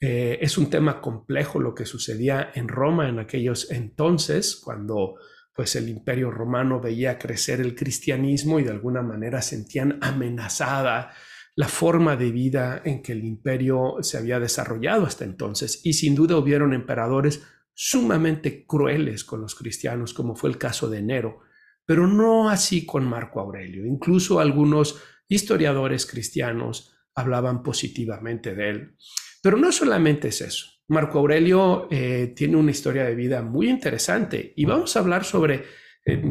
Eh, 0.00 0.38
es 0.40 0.58
un 0.58 0.68
tema 0.68 1.00
complejo 1.00 1.60
lo 1.60 1.74
que 1.74 1.86
sucedía 1.86 2.50
en 2.54 2.68
Roma 2.68 3.08
en 3.08 3.18
aquellos 3.18 3.70
entonces, 3.70 4.56
cuando 4.56 5.14
pues 5.54 5.76
el 5.76 5.88
imperio 5.88 6.30
romano 6.30 6.80
veía 6.80 7.18
crecer 7.18 7.60
el 7.60 7.74
cristianismo 7.74 8.58
y 8.58 8.64
de 8.64 8.70
alguna 8.70 9.02
manera 9.02 9.42
sentían 9.42 9.98
amenazada 10.00 11.12
la 11.54 11.68
forma 11.68 12.16
de 12.16 12.30
vida 12.30 12.80
en 12.84 13.02
que 13.02 13.12
el 13.12 13.24
imperio 13.24 13.96
se 14.00 14.16
había 14.16 14.40
desarrollado 14.40 15.04
hasta 15.04 15.24
entonces. 15.24 15.80
Y 15.84 15.94
sin 15.94 16.14
duda 16.14 16.36
hubieron 16.36 16.72
emperadores 16.72 17.42
sumamente 17.74 18.66
crueles 18.66 19.24
con 19.24 19.40
los 19.40 19.54
cristianos, 19.54 20.14
como 20.14 20.34
fue 20.34 20.50
el 20.50 20.58
caso 20.58 20.88
de 20.88 21.02
Nero, 21.02 21.40
pero 21.84 22.06
no 22.06 22.48
así 22.48 22.86
con 22.86 23.04
Marco 23.04 23.40
Aurelio. 23.40 23.86
Incluso 23.86 24.40
algunos 24.40 25.02
historiadores 25.28 26.06
cristianos 26.06 26.94
hablaban 27.14 27.62
positivamente 27.62 28.54
de 28.54 28.70
él. 28.70 28.96
Pero 29.42 29.56
no 29.56 29.72
solamente 29.72 30.28
es 30.28 30.40
eso. 30.40 30.66
Marco 30.88 31.18
Aurelio 31.18 31.88
eh, 31.90 32.32
tiene 32.36 32.56
una 32.56 32.70
historia 32.70 33.04
de 33.04 33.14
vida 33.14 33.42
muy 33.42 33.68
interesante 33.68 34.52
y 34.56 34.64
vamos 34.64 34.94
a 34.94 35.00
hablar 35.00 35.24
sobre, 35.24 35.64
eh, 36.04 36.22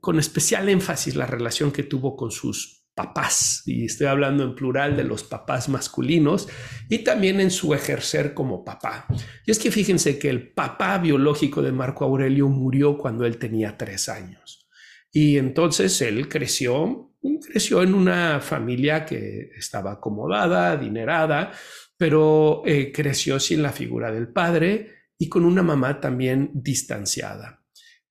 con 0.00 0.18
especial 0.18 0.68
énfasis, 0.68 1.16
la 1.16 1.26
relación 1.26 1.70
que 1.70 1.84
tuvo 1.84 2.16
con 2.16 2.30
sus 2.30 2.79
papás, 3.00 3.62
y 3.64 3.86
estoy 3.86 4.08
hablando 4.08 4.44
en 4.44 4.54
plural 4.54 4.94
de 4.94 5.04
los 5.04 5.24
papás 5.24 5.70
masculinos, 5.70 6.48
y 6.90 6.98
también 6.98 7.40
en 7.40 7.50
su 7.50 7.72
ejercer 7.72 8.34
como 8.34 8.62
papá. 8.62 9.06
Y 9.46 9.50
es 9.50 9.58
que 9.58 9.70
fíjense 9.70 10.18
que 10.18 10.28
el 10.28 10.52
papá 10.52 10.98
biológico 10.98 11.62
de 11.62 11.72
Marco 11.72 12.04
Aurelio 12.04 12.50
murió 12.50 12.98
cuando 12.98 13.24
él 13.24 13.38
tenía 13.38 13.78
tres 13.78 14.10
años. 14.10 14.68
Y 15.10 15.38
entonces 15.38 15.98
él 16.02 16.28
creció, 16.28 17.14
creció 17.50 17.82
en 17.82 17.94
una 17.94 18.40
familia 18.40 19.06
que 19.06 19.50
estaba 19.56 19.92
acomodada, 19.92 20.72
adinerada, 20.72 21.52
pero 21.96 22.62
eh, 22.66 22.92
creció 22.92 23.40
sin 23.40 23.62
la 23.62 23.72
figura 23.72 24.12
del 24.12 24.28
padre 24.28 24.90
y 25.16 25.30
con 25.30 25.46
una 25.46 25.62
mamá 25.62 26.02
también 26.02 26.50
distanciada. 26.52 27.64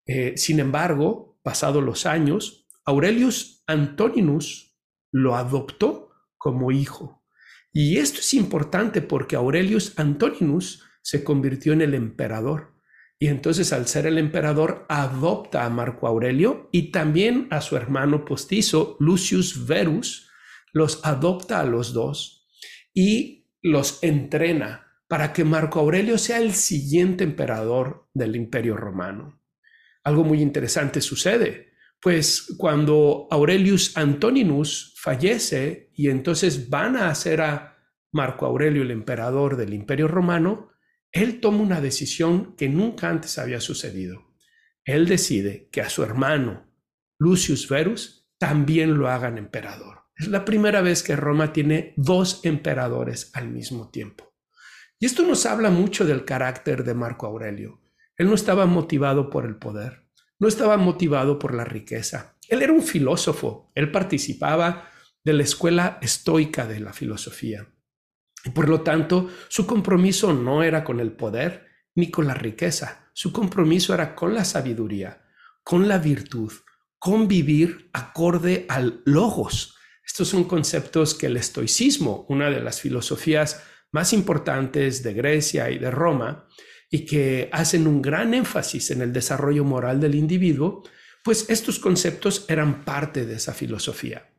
Eh, 0.08 0.34
sin 0.36 0.60
embargo, 0.60 1.40
pasados 1.44 1.84
los 1.84 2.08
años, 2.08 2.66
Aurelius 2.86 3.64
Antoninus 3.68 4.69
lo 5.12 5.36
adoptó 5.36 6.12
como 6.38 6.72
hijo. 6.72 7.24
Y 7.72 7.98
esto 7.98 8.20
es 8.20 8.34
importante 8.34 9.02
porque 9.02 9.36
Aurelius 9.36 9.98
Antoninus 9.98 10.86
se 11.02 11.24
convirtió 11.24 11.74
en 11.74 11.82
el 11.82 11.94
emperador. 11.94 12.76
Y 13.20 13.28
entonces 13.28 13.74
al 13.74 13.88
ser 13.88 14.08
el 14.08 14.18
emperador 14.18 14.86
adopta 14.90 15.66
a 15.66 15.70
Marco 15.70 16.08
Aurelio 16.08 16.70
y 16.72 16.92
también 16.92 17.48
a 17.52 17.62
su 17.62 17.76
hermano 17.76 18.26
postizo 18.26 18.96
Lucius 19.00 19.68
Verus, 19.68 20.30
los 20.72 21.06
adopta 21.06 21.60
a 21.60 21.66
los 21.66 21.94
dos. 21.94 22.48
Y 22.94 23.48
los 23.62 24.02
entrena 24.04 24.88
para 25.08 25.34
que 25.34 25.44
Marco 25.44 25.80
Aurelio 25.80 26.18
sea 26.18 26.38
el 26.38 26.54
siguiente 26.54 27.24
emperador 27.24 28.08
del 28.14 28.36
imperio 28.36 28.78
romano. 28.78 29.42
Algo 30.04 30.24
muy 30.24 30.42
interesante 30.42 31.02
sucede, 31.02 31.69
pues 32.02 32.56
cuando 32.58 33.28
Aurelius 33.30 33.98
Antoninus 33.98 34.96
fallece 34.98 35.92
y 35.94 36.10
entonces 36.10 36.70
van 36.70 36.96
a 36.96 37.10
hacer 37.10 37.42
a 37.42 37.78
Marco 38.12 38.46
Aurelio 38.46 38.84
el 38.84 38.92
emperador 38.92 39.58
del 39.58 39.74
imperio 39.74 40.08
romano, 40.08 40.70
él 41.12 41.40
toma 41.40 41.60
una 41.60 41.82
decisión 41.82 42.56
que 42.56 42.70
nunca 42.70 43.10
antes 43.10 43.38
había 43.38 43.60
sucedido. 43.60 44.34
Él 44.86 45.08
decide 45.08 45.70
que 45.72 45.82
a 45.82 45.90
su 45.90 46.04
hermano 46.04 46.68
Lucius 47.20 47.68
Verus 47.68 48.30
también 48.38 48.98
lo 48.98 49.10
hagan 49.10 49.38
emperador. 49.38 50.06
Es 50.16 50.28
la 50.28 50.46
primera 50.46 50.82
vez 50.82 51.04
que 51.04 51.16
Roma 51.16 51.54
tiene 51.54 51.94
dos 51.98 52.42
emperadores 52.44 53.32
al 53.34 53.50
mismo 53.50 53.90
tiempo. 53.90 54.34
Y 55.00 55.06
esto 55.06 55.24
nos 55.24 55.46
habla 55.46 55.70
mucho 55.70 56.06
del 56.06 56.26
carácter 56.26 56.84
de 56.84 56.94
Marco 56.94 57.26
Aurelio. 57.28 57.82
Él 58.18 58.28
no 58.28 58.36
estaba 58.36 58.66
motivado 58.66 59.30
por 59.30 59.46
el 59.46 59.56
poder, 59.56 60.09
no 60.40 60.48
estaba 60.48 60.78
motivado 60.78 61.38
por 61.38 61.54
la 61.54 61.66
riqueza. 61.66 62.38
Él 62.48 62.62
era 62.62 62.74
un 62.74 62.82
filósofo, 62.82 63.72
él 63.76 63.92
participaba 63.92 64.90
de 65.24 65.34
la 65.34 65.44
escuela 65.44 66.00
estoica 66.02 66.66
de 66.66 66.80
la 66.80 66.94
filosofía. 66.94 67.68
Y 68.44 68.50
por 68.50 68.70
lo 68.70 68.82
tanto, 68.82 69.30
su 69.50 69.68
compromiso 69.68 70.34
no 70.34 70.64
era 70.64 70.84
con 70.84 71.00
el 71.00 71.12
poder 71.12 71.68
ni 71.96 72.10
con 72.10 72.26
la 72.26 72.34
riqueza, 72.34 73.12
su 73.14 73.32
compromiso 73.32 73.94
era 73.94 74.16
con 74.16 74.34
la 74.34 74.46
sabiduría, 74.46 75.22
con 75.64 75.88
la 75.88 75.98
virtud, 75.98 76.52
con 76.98 77.28
vivir 77.28 77.90
acorde 77.94 78.66
al 78.70 79.02
logos, 79.06 79.76
estos 80.10 80.30
son 80.30 80.46
conceptos 80.46 81.14
que 81.14 81.28
el 81.28 81.38
estoicismo, 81.38 82.26
una 82.30 82.50
de 82.50 82.62
las 82.62 82.82
filosofías 82.82 83.64
más 83.92 84.12
importantes 84.12 85.04
de 85.04 85.14
Grecia 85.14 85.70
y 85.70 85.78
de 85.78 85.92
Roma, 85.92 86.48
y 86.90 87.06
que 87.06 87.50
hacen 87.52 87.88
un 87.88 88.02
gran 88.02 88.34
énfasis 88.34 88.92
en 88.92 89.02
el 89.02 89.14
desarrollo 89.14 89.64
moral 89.64 90.00
del 90.00 90.16
individuo, 90.16 90.84
pues 91.24 91.50
estos 91.50 91.80
conceptos 91.80 92.46
eran 92.48 92.84
parte 92.84 93.26
de 93.26 93.36
esa 93.36 93.54
filosofía. 93.54 94.30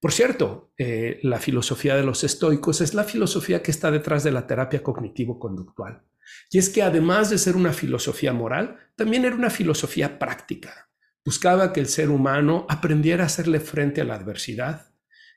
Por 0.00 0.12
cierto, 0.12 0.72
eh, 0.78 1.18
la 1.22 1.40
filosofía 1.40 1.96
de 1.96 2.04
los 2.04 2.22
estoicos 2.22 2.80
es 2.80 2.94
la 2.94 3.04
filosofía 3.04 3.62
que 3.62 3.70
está 3.70 3.90
detrás 3.90 4.22
de 4.22 4.30
la 4.30 4.46
terapia 4.46 4.82
cognitivo-conductual. 4.82 6.02
Y 6.50 6.58
es 6.58 6.68
que 6.68 6.82
además 6.82 7.30
de 7.30 7.38
ser 7.38 7.56
una 7.56 7.72
filosofía 7.72 8.32
moral, 8.32 8.76
también 8.94 9.24
era 9.24 9.34
una 9.34 9.50
filosofía 9.50 10.18
práctica. 10.18 10.90
Buscaba 11.24 11.72
que 11.72 11.80
el 11.80 11.86
ser 11.86 12.10
humano 12.10 12.66
aprendiera 12.68 13.24
a 13.24 13.26
hacerle 13.26 13.58
frente 13.58 14.00
a 14.00 14.04
la 14.04 14.14
adversidad, 14.14 14.92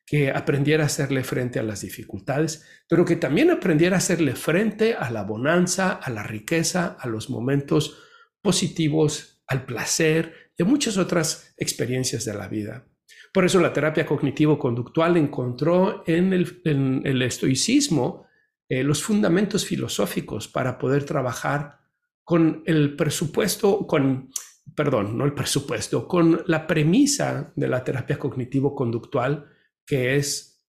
que 0.10 0.32
aprendiera 0.32 0.84
a 0.84 0.88
hacerle 0.88 1.24
frente 1.24 1.60
a 1.60 1.63
las 1.63 1.82
dificultades, 1.82 2.66
pero 2.88 3.06
que 3.06 3.16
también 3.16 3.51
aprendiera 3.51 3.96
a 3.96 4.00
hacerle 4.00 4.36
frente 4.36 4.96
a 4.96 5.12
la 5.12 5.22
bonanza, 5.22 5.92
a 5.92 6.10
la 6.10 6.24
riqueza, 6.24 6.98
a 7.00 7.08
los 7.08 7.30
momentos 7.30 8.01
positivos, 8.42 9.44
al 9.46 9.68
placer 9.68 10.51
y 10.58 10.63
a 10.63 10.66
muchas 10.66 10.98
otras 10.98 11.54
experiencias 11.58 12.25
de 12.25 12.34
la 12.34 12.48
vida. 12.48 12.88
Por 13.32 13.46
eso 13.46 13.62
la 13.62 13.72
terapia 13.72 14.08
cognitivo-conductual 14.08 15.16
encontró 15.16 16.04
en 16.08 16.34
el, 16.34 17.22
estoicismo 17.22 18.25
eh, 18.68 18.84
los 18.84 19.04
fundamentos 19.04 19.63
filosóficos 19.63 20.48
para 20.48 20.80
poder 20.80 21.04
trabajar 21.04 21.82
con 22.24 22.63
el 22.66 22.96
presupuesto, 22.96 23.86
con, 23.86 24.32
perdón, 24.75 25.16
no 25.16 25.25
el 25.25 25.36
presupuesto, 25.36 26.08
con 26.08 26.42
la 26.48 26.66
premisa 26.66 27.54
de 27.56 27.68
la 27.68 27.84
terapia 27.84 28.18
cognitivo-conductual 28.18 29.59
que 29.89 30.17
es, 30.17 30.63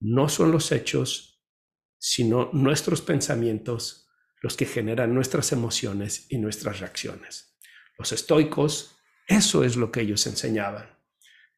no 0.00 0.28
son 0.28 0.52
los 0.52 0.70
hechos, 0.70 1.42
sino 1.98 2.50
nuestros 2.52 3.00
pensamientos 3.00 4.06
los 4.42 4.54
que 4.54 4.66
generan 4.66 5.14
nuestras 5.14 5.50
emociones 5.52 6.26
y 6.28 6.36
nuestras 6.36 6.80
reacciones. 6.80 7.56
Los 7.98 8.12
estoicos, 8.12 8.98
eso 9.26 9.64
es 9.64 9.76
lo 9.76 9.90
que 9.90 10.02
ellos 10.02 10.26
enseñaban, 10.26 10.90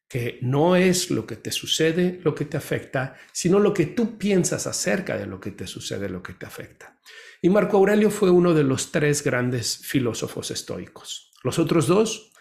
que 0.07 0.39
no 0.41 0.77
es 0.77 1.11
lo 1.11 1.27
que 1.27 1.35
te 1.35 1.51
sucede 1.51 2.21
lo 2.23 2.33
que 2.33 2.45
te 2.45 2.55
afecta, 2.55 3.17
sino 3.33 3.59
lo 3.59 3.73
que 3.73 3.87
tú 3.87 4.17
piensas 4.17 4.65
acerca 4.65 5.17
de 5.17 5.25
lo 5.25 5.41
que 5.41 5.51
te 5.51 5.67
sucede 5.67 6.07
lo 6.07 6.23
que 6.23 6.33
te 6.33 6.45
afecta. 6.45 7.01
Y 7.41 7.49
Marco 7.49 7.75
Aurelio 7.75 8.11
fue 8.11 8.29
uno 8.29 8.53
de 8.53 8.63
los 8.63 8.93
tres 8.93 9.25
grandes 9.25 9.77
filósofos 9.79 10.51
estoicos. 10.51 11.33
Los 11.43 11.59
otros 11.59 11.85
dos, 11.85 12.31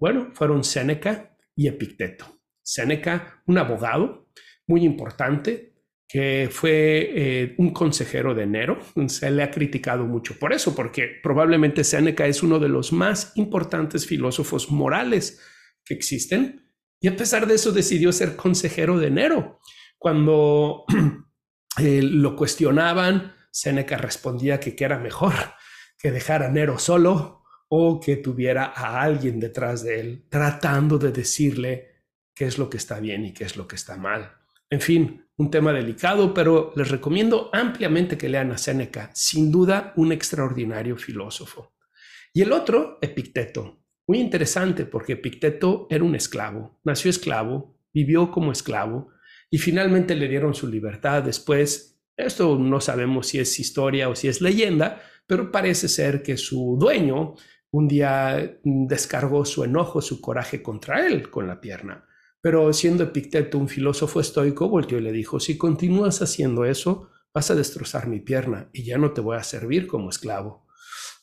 bueno, 0.00 0.32
fueron 0.34 0.64
Séneca 0.64 1.38
y 1.54 1.68
Epicteto. 1.68 2.35
Séneca, 2.66 3.42
un 3.46 3.58
abogado 3.58 4.28
muy 4.66 4.84
importante, 4.84 5.72
que 6.08 6.48
fue 6.50 7.10
eh, 7.14 7.54
un 7.58 7.70
consejero 7.70 8.34
de 8.34 8.46
Nero. 8.46 8.78
Se 9.06 9.30
le 9.30 9.44
ha 9.44 9.52
criticado 9.52 10.04
mucho 10.04 10.36
por 10.38 10.52
eso, 10.52 10.74
porque 10.74 11.08
probablemente 11.22 11.84
Séneca 11.84 12.26
es 12.26 12.42
uno 12.42 12.58
de 12.58 12.68
los 12.68 12.92
más 12.92 13.32
importantes 13.36 14.04
filósofos 14.06 14.70
morales 14.70 15.40
que 15.84 15.94
existen. 15.94 16.68
Y 17.00 17.06
a 17.06 17.16
pesar 17.16 17.46
de 17.46 17.54
eso 17.54 17.70
decidió 17.70 18.12
ser 18.12 18.34
consejero 18.34 18.98
de 18.98 19.10
Nero. 19.12 19.60
Cuando 19.96 20.84
eh, 21.78 22.02
lo 22.02 22.34
cuestionaban, 22.34 23.32
Séneca 23.52 23.96
respondía 23.96 24.58
que, 24.58 24.74
que 24.74 24.84
era 24.84 24.98
mejor 24.98 25.34
que 25.98 26.10
dejar 26.10 26.42
a 26.42 26.50
Nero 26.50 26.80
solo 26.80 27.44
o 27.68 28.00
que 28.00 28.16
tuviera 28.16 28.72
a 28.74 29.02
alguien 29.02 29.38
detrás 29.38 29.84
de 29.84 30.00
él 30.00 30.26
tratando 30.28 30.98
de 30.98 31.12
decirle 31.12 31.95
qué 32.36 32.44
es 32.44 32.58
lo 32.58 32.70
que 32.70 32.76
está 32.76 33.00
bien 33.00 33.24
y 33.24 33.32
qué 33.32 33.44
es 33.44 33.56
lo 33.56 33.66
que 33.66 33.74
está 33.74 33.96
mal. 33.96 34.30
En 34.68 34.80
fin, 34.80 35.26
un 35.36 35.50
tema 35.50 35.72
delicado, 35.72 36.34
pero 36.34 36.72
les 36.76 36.90
recomiendo 36.90 37.50
ampliamente 37.52 38.18
que 38.18 38.28
lean 38.28 38.52
a 38.52 38.58
Séneca, 38.58 39.10
sin 39.14 39.50
duda 39.50 39.94
un 39.96 40.12
extraordinario 40.12 40.96
filósofo. 40.96 41.72
Y 42.32 42.42
el 42.42 42.52
otro, 42.52 42.98
Epicteto. 43.00 43.80
Muy 44.06 44.18
interesante 44.18 44.84
porque 44.84 45.14
Epicteto 45.14 45.86
era 45.90 46.04
un 46.04 46.14
esclavo, 46.14 46.78
nació 46.84 47.10
esclavo, 47.10 47.74
vivió 47.92 48.30
como 48.30 48.52
esclavo 48.52 49.08
y 49.50 49.58
finalmente 49.58 50.14
le 50.14 50.28
dieron 50.28 50.54
su 50.54 50.68
libertad 50.68 51.22
después. 51.22 51.98
Esto 52.16 52.58
no 52.58 52.80
sabemos 52.80 53.28
si 53.28 53.38
es 53.38 53.58
historia 53.58 54.08
o 54.08 54.14
si 54.14 54.28
es 54.28 54.40
leyenda, 54.40 55.02
pero 55.26 55.50
parece 55.50 55.88
ser 55.88 56.22
que 56.22 56.36
su 56.36 56.76
dueño 56.78 57.34
un 57.70 57.88
día 57.88 58.58
descargó 58.62 59.44
su 59.44 59.64
enojo, 59.64 60.00
su 60.00 60.20
coraje 60.20 60.62
contra 60.62 61.06
él 61.06 61.30
con 61.30 61.46
la 61.46 61.60
pierna. 61.60 62.05
Pero 62.46 62.72
siendo 62.72 63.02
Epicteto 63.02 63.58
un 63.58 63.68
filósofo 63.68 64.20
estoico, 64.20 64.68
volteó 64.68 64.98
y 64.98 65.00
le 65.00 65.10
dijo, 65.10 65.40
si 65.40 65.58
continúas 65.58 66.22
haciendo 66.22 66.64
eso, 66.64 67.10
vas 67.34 67.50
a 67.50 67.56
destrozar 67.56 68.06
mi 68.06 68.20
pierna 68.20 68.70
y 68.72 68.84
ya 68.84 68.98
no 68.98 69.10
te 69.10 69.20
voy 69.20 69.36
a 69.36 69.42
servir 69.42 69.88
como 69.88 70.10
esclavo. 70.10 70.64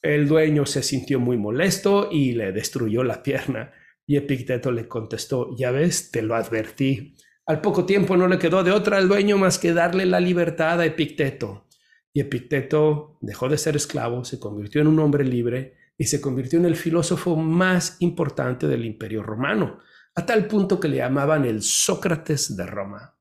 El 0.01 0.27
dueño 0.27 0.65
se 0.65 0.84
sintió 0.84 1.22
muy 1.22 1.38
molesto 1.38 2.10
y 2.12 2.34
le 2.34 2.51
destruyó 2.51 3.06
la 3.06 3.24
pierna. 3.24 3.72
Y 4.06 4.18
Epicteto 4.18 4.74
le 4.74 4.89
contestó, 4.89 5.56
ya 5.56 5.72
ves, 5.72 6.12
te 6.12 6.24
lo 6.24 6.36
advertí. 6.36 7.15
Al 7.46 7.62
poco 7.62 7.86
tiempo 7.86 8.18
no 8.18 8.27
le 8.27 8.38
quedó 8.38 8.62
de 8.62 8.72
otra 8.72 8.98
al 8.98 9.08
dueño 9.08 9.38
más 9.38 9.60
que 9.60 9.72
darle 9.72 10.06
la 10.06 10.20
libertad 10.20 10.82
a 10.82 10.86
Epicteto. 10.86 11.70
Y 12.12 12.20
Epicteto 12.20 13.18
dejó 13.22 13.48
de 13.48 13.58
ser 13.58 13.77
esclavo, 13.77 14.25
se 14.25 14.42
convirtió 14.42 14.82
en 14.82 14.88
un 14.88 15.00
hombre 15.00 15.24
libre 15.24 15.75
y 15.98 16.03
se 16.03 16.20
convirtió 16.20 16.60
en 16.60 16.65
el 16.65 16.75
filósofo 16.75 17.38
más 17.38 17.96
importante 18.01 18.68
del 18.68 18.84
imperio 18.84 19.24
romano 19.24 19.80
a 20.15 20.25
tal 20.25 20.48
punto 20.48 20.79
que 20.79 20.88
le 20.88 20.98
llamaban 20.98 21.46
el 21.46 21.62
Sócrates 21.62 22.55
de 22.55 22.65
Roma. 22.65 23.17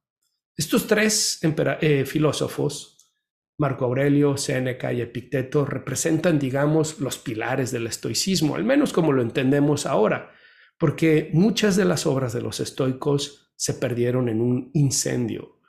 Estos 0.57 0.87
tres 0.87 1.41
eh, 1.43 2.05
filósofos, 2.05 3.13
Marco 3.59 3.85
Aurelio, 3.87 4.37
Séneca 4.37 4.93
y 4.93 5.01
Epicteto, 5.01 5.65
representan, 5.65 6.39
digamos, 6.39 7.01
los 7.01 7.19
pilares 7.19 7.71
del 7.71 7.87
estoicismo, 7.87 8.57
al 8.57 8.65
menos 8.65 8.93
como 8.93 9.13
lo 9.13 9.23
entendemos 9.23 9.87
ahora, 9.87 10.33
porque 10.79 11.31
muchas 11.33 11.77
de 11.77 11.85
las 11.85 12.07
obras 12.07 12.33
de 12.33 12.43
los 12.43 12.61
estoicos 12.61 13.53
se 13.57 13.75
perdieron 13.75 14.29
en 14.29 14.41
un 14.41 14.71
incendio. 14.75 15.61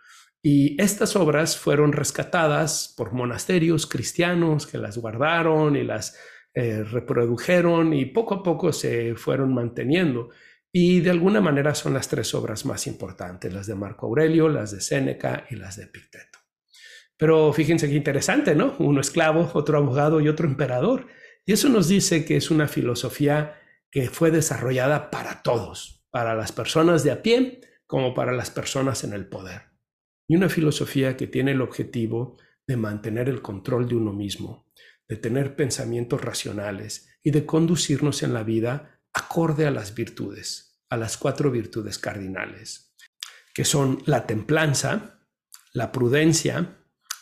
Y 0.42 0.82
estas 0.82 1.16
obras 1.16 1.58
fueron 1.58 1.94
rescatadas 1.94 2.94
por 2.98 3.14
monasterios 3.14 3.88
cristianos 3.88 4.68
que 4.68 4.78
las 4.78 4.98
guardaron 4.98 5.78
y 5.78 5.84
las 5.84 6.18
eh, 6.54 6.84
reprodujeron 6.84 7.94
y 7.94 8.06
poco 8.06 8.36
a 8.36 8.44
poco 8.44 8.74
se 8.74 9.16
fueron 9.16 9.54
manteniendo. 9.54 10.32
Y 10.76 11.02
de 11.02 11.12
alguna 11.12 11.40
manera 11.40 11.76
son 11.76 11.94
las 11.94 12.08
tres 12.08 12.34
obras 12.34 12.66
más 12.66 12.88
importantes, 12.88 13.54
las 13.54 13.68
de 13.68 13.76
Marco 13.76 14.08
Aurelio, 14.08 14.50
las 14.50 14.72
de 14.72 14.82
Séneca 14.82 15.46
y 15.52 15.56
las 15.56 15.78
de 15.78 15.84
Epicteto. 15.84 16.40
Pero 17.16 17.54
fíjense 17.54 17.88
qué 17.88 17.94
interesante, 17.94 18.56
¿no? 18.56 18.76
Uno 18.80 19.00
esclavo, 19.00 19.52
otro 19.54 19.78
abogado 19.78 20.20
y 20.20 20.28
otro 20.28 20.48
emperador. 20.48 21.08
Y 21.46 21.54
eso 21.54 21.70
nos 21.70 21.90
dice 21.90 22.26
que 22.26 22.38
es 22.38 22.50
una 22.50 22.68
filosofía 22.68 23.60
que 23.92 24.10
fue 24.10 24.32
desarrollada 24.32 25.12
para 25.12 25.44
todos, 25.44 26.08
para 26.10 26.34
las 26.34 26.52
personas 26.52 27.04
de 27.04 27.12
a 27.12 27.22
pie 27.22 27.62
como 27.86 28.16
para 28.16 28.32
las 28.32 28.50
personas 28.50 29.04
en 29.04 29.14
el 29.14 29.28
poder. 29.28 29.74
Y 30.28 30.36
una 30.36 30.50
filosofía 30.50 31.16
que 31.16 31.28
tiene 31.28 31.52
el 31.52 31.62
objetivo 31.62 32.38
de 32.66 32.78
mantener 32.78 33.30
el 33.30 33.44
control 33.44 33.88
de 33.88 33.96
uno 33.96 34.12
mismo, 34.12 34.72
de 35.08 35.18
tener 35.18 35.56
pensamientos 35.56 36.20
racionales 36.20 37.16
y 37.22 37.30
de 37.30 37.46
conducirnos 37.46 38.24
en 38.24 38.34
la 38.34 38.42
vida 38.42 39.03
acorde 39.14 39.68
a 39.68 39.72
las 39.72 39.94
virtudes, 39.94 40.82
a 40.90 40.98
las 40.98 41.18
cuatro 41.18 41.52
virtudes 41.52 42.00
cardinales, 42.00 42.94
que 43.54 43.66
son 43.66 44.02
la 44.06 44.26
templanza, 44.26 45.20
la 45.74 45.92
prudencia, 45.92 46.78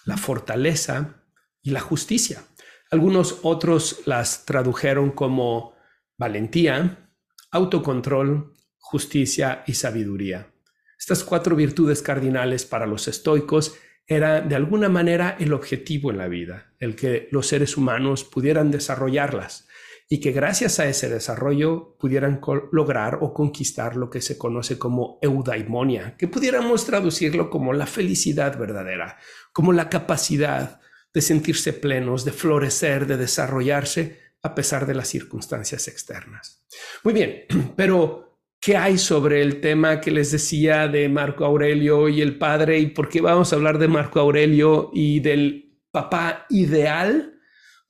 la 0.05 0.17
fortaleza 0.17 1.23
y 1.61 1.71
la 1.71 1.81
justicia. 1.81 2.43
Algunos 2.89 3.39
otros 3.43 4.01
las 4.05 4.45
tradujeron 4.45 5.11
como 5.11 5.75
valentía, 6.17 7.09
autocontrol, 7.51 8.53
justicia 8.77 9.63
y 9.67 9.73
sabiduría. 9.73 10.51
Estas 10.99 11.23
cuatro 11.23 11.55
virtudes 11.55 12.01
cardinales 12.01 12.65
para 12.65 12.85
los 12.85 13.07
estoicos 13.07 13.75
era 14.05 14.41
de 14.41 14.55
alguna 14.55 14.89
manera 14.89 15.37
el 15.39 15.53
objetivo 15.53 16.11
en 16.11 16.17
la 16.17 16.27
vida, 16.27 16.73
el 16.79 16.95
que 16.95 17.29
los 17.31 17.47
seres 17.47 17.77
humanos 17.77 18.23
pudieran 18.23 18.71
desarrollarlas 18.71 19.67
y 20.13 20.19
que 20.19 20.33
gracias 20.33 20.77
a 20.81 20.89
ese 20.89 21.07
desarrollo 21.07 21.95
pudieran 21.97 22.41
lograr 22.73 23.19
o 23.21 23.33
conquistar 23.33 23.95
lo 23.95 24.09
que 24.09 24.19
se 24.19 24.37
conoce 24.37 24.77
como 24.77 25.19
eudaimonia, 25.21 26.17
que 26.17 26.27
pudiéramos 26.27 26.85
traducirlo 26.85 27.49
como 27.49 27.71
la 27.71 27.85
felicidad 27.85 28.59
verdadera, 28.59 29.17
como 29.53 29.71
la 29.71 29.87
capacidad 29.87 30.81
de 31.13 31.21
sentirse 31.21 31.71
plenos, 31.71 32.25
de 32.25 32.33
florecer, 32.33 33.07
de 33.07 33.15
desarrollarse 33.15 34.19
a 34.43 34.53
pesar 34.53 34.85
de 34.85 34.95
las 34.95 35.07
circunstancias 35.07 35.87
externas. 35.87 36.61
Muy 37.05 37.13
bien, 37.13 37.45
pero 37.77 38.37
¿qué 38.59 38.75
hay 38.75 38.97
sobre 38.97 39.41
el 39.41 39.61
tema 39.61 40.01
que 40.01 40.11
les 40.11 40.29
decía 40.29 40.89
de 40.89 41.07
Marco 41.07 41.45
Aurelio 41.45 42.09
y 42.09 42.21
el 42.21 42.37
padre 42.37 42.79
y 42.79 42.87
por 42.87 43.07
qué 43.07 43.21
vamos 43.21 43.53
a 43.53 43.55
hablar 43.55 43.77
de 43.77 43.87
Marco 43.87 44.19
Aurelio 44.19 44.91
y 44.93 45.21
del 45.21 45.79
papá 45.89 46.47
ideal? 46.49 47.30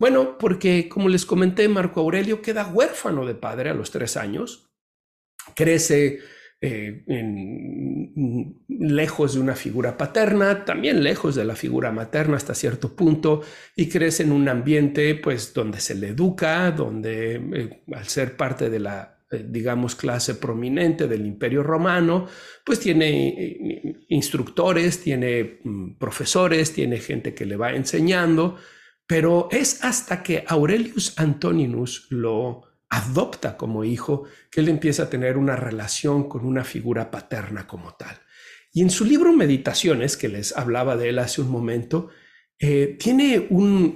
Bueno, 0.02 0.40
porque 0.40 0.90
como 0.90 1.10
les 1.10 1.28
comenté, 1.28 1.68
Marco 1.68 2.00
Aurelio 2.00 2.42
queda 2.42 2.66
huérfano 2.66 3.24
de 3.24 3.36
padre 3.36 3.70
a 3.70 3.76
los 3.76 3.92
tres 3.92 4.18
años, 4.18 4.72
crece 5.56 6.18
eh, 6.60 7.04
lejos 8.68 9.36
de 9.36 9.40
una 9.40 9.54
figura 9.54 9.98
paterna, 9.98 10.66
también 10.66 11.04
lejos 11.04 11.36
de 11.36 11.46
la 11.46 11.56
figura 11.56 11.92
materna 11.92 12.38
hasta 12.38 12.56
cierto 12.56 12.96
punto, 12.96 13.44
y 13.76 13.90
crece 13.90 14.24
en 14.24 14.32
un 14.32 14.50
ambiente 14.50 15.14
pues 15.14 15.54
donde 15.54 15.80
se 15.80 15.94
le 15.94 16.08
educa, 16.08 16.72
donde 16.72 17.36
eh, 17.36 17.84
al 17.94 18.08
ser 18.08 18.36
parte 18.36 18.72
de 18.72 18.80
la 18.80 19.20
eh, 19.32 19.46
digamos 19.48 19.96
clase 19.96 20.34
prominente 20.34 21.08
del 21.08 21.28
Imperio 21.28 21.62
Romano, 21.62 22.26
pues 22.66 22.80
tiene 22.80 24.04
instructores, 24.10 25.00
tiene 25.00 25.60
mm, 25.64 26.00
profesores, 26.00 26.74
tiene 26.74 26.98
gente 26.98 27.36
que 27.36 27.46
le 27.46 27.56
va 27.56 27.74
enseñando, 27.74 28.58
pero 29.12 29.50
es 29.52 29.84
hasta 29.84 30.24
que 30.24 30.46
Aurelius 30.48 31.20
Antoninus 31.20 32.08
lo 32.12 32.62
adopta 32.88 33.58
como 33.58 33.84
hijo 33.84 34.24
que 34.50 34.62
él 34.62 34.70
empieza 34.70 35.04
a 35.04 35.10
tener 35.10 35.36
una 35.36 35.58
relación 35.58 36.30
con 36.30 36.46
una 36.46 36.64
figura 36.64 37.12
paterna 37.12 37.68
como 37.68 37.94
tal. 37.96 38.18
Y 38.72 38.82
en 38.82 38.90
su 38.90 39.04
libro 39.04 39.34
Meditaciones, 39.34 40.16
que 40.16 40.30
les 40.30 40.56
hablaba 40.56 40.96
de 40.96 41.10
él 41.10 41.20
hace 41.20 41.42
un 41.42 41.50
momento, 41.50 42.08
eh, 42.58 42.96
tiene 42.98 43.50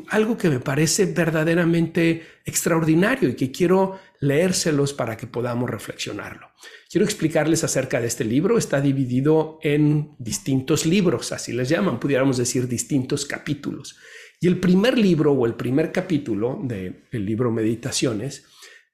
algo 0.10 0.38
que 0.38 0.50
me 0.50 0.60
parece 0.60 1.06
verdaderamente 1.06 2.28
extraordinario 2.44 3.30
y 3.30 3.36
que 3.38 3.54
quiero 3.54 3.98
leérselos 4.20 4.92
para 4.92 5.16
que 5.16 5.28
podamos 5.28 5.70
reflexionarlo. 5.70 6.50
Quiero 6.96 7.08
explicarles 7.08 7.62
acerca 7.66 8.00
de 8.00 8.08
este 8.08 8.24
libro. 8.24 8.58
Está 8.58 8.80
dividido 8.80 9.60
en 9.62 10.16
distintos 10.18 10.86
libros, 10.86 11.34
así 11.34 11.52
les 11.52 11.68
llaman, 11.68 12.00
pudiéramos 12.00 12.38
decir 12.38 12.70
distintos 12.70 13.26
capítulos. 13.26 13.98
Y 14.40 14.48
el 14.48 14.62
primer 14.62 14.98
libro 14.98 15.34
o 15.34 15.46
el 15.46 15.56
primer 15.56 15.92
capítulo 15.92 16.58
del 16.64 17.04
libro 17.12 17.52
Meditaciones, 17.52 18.46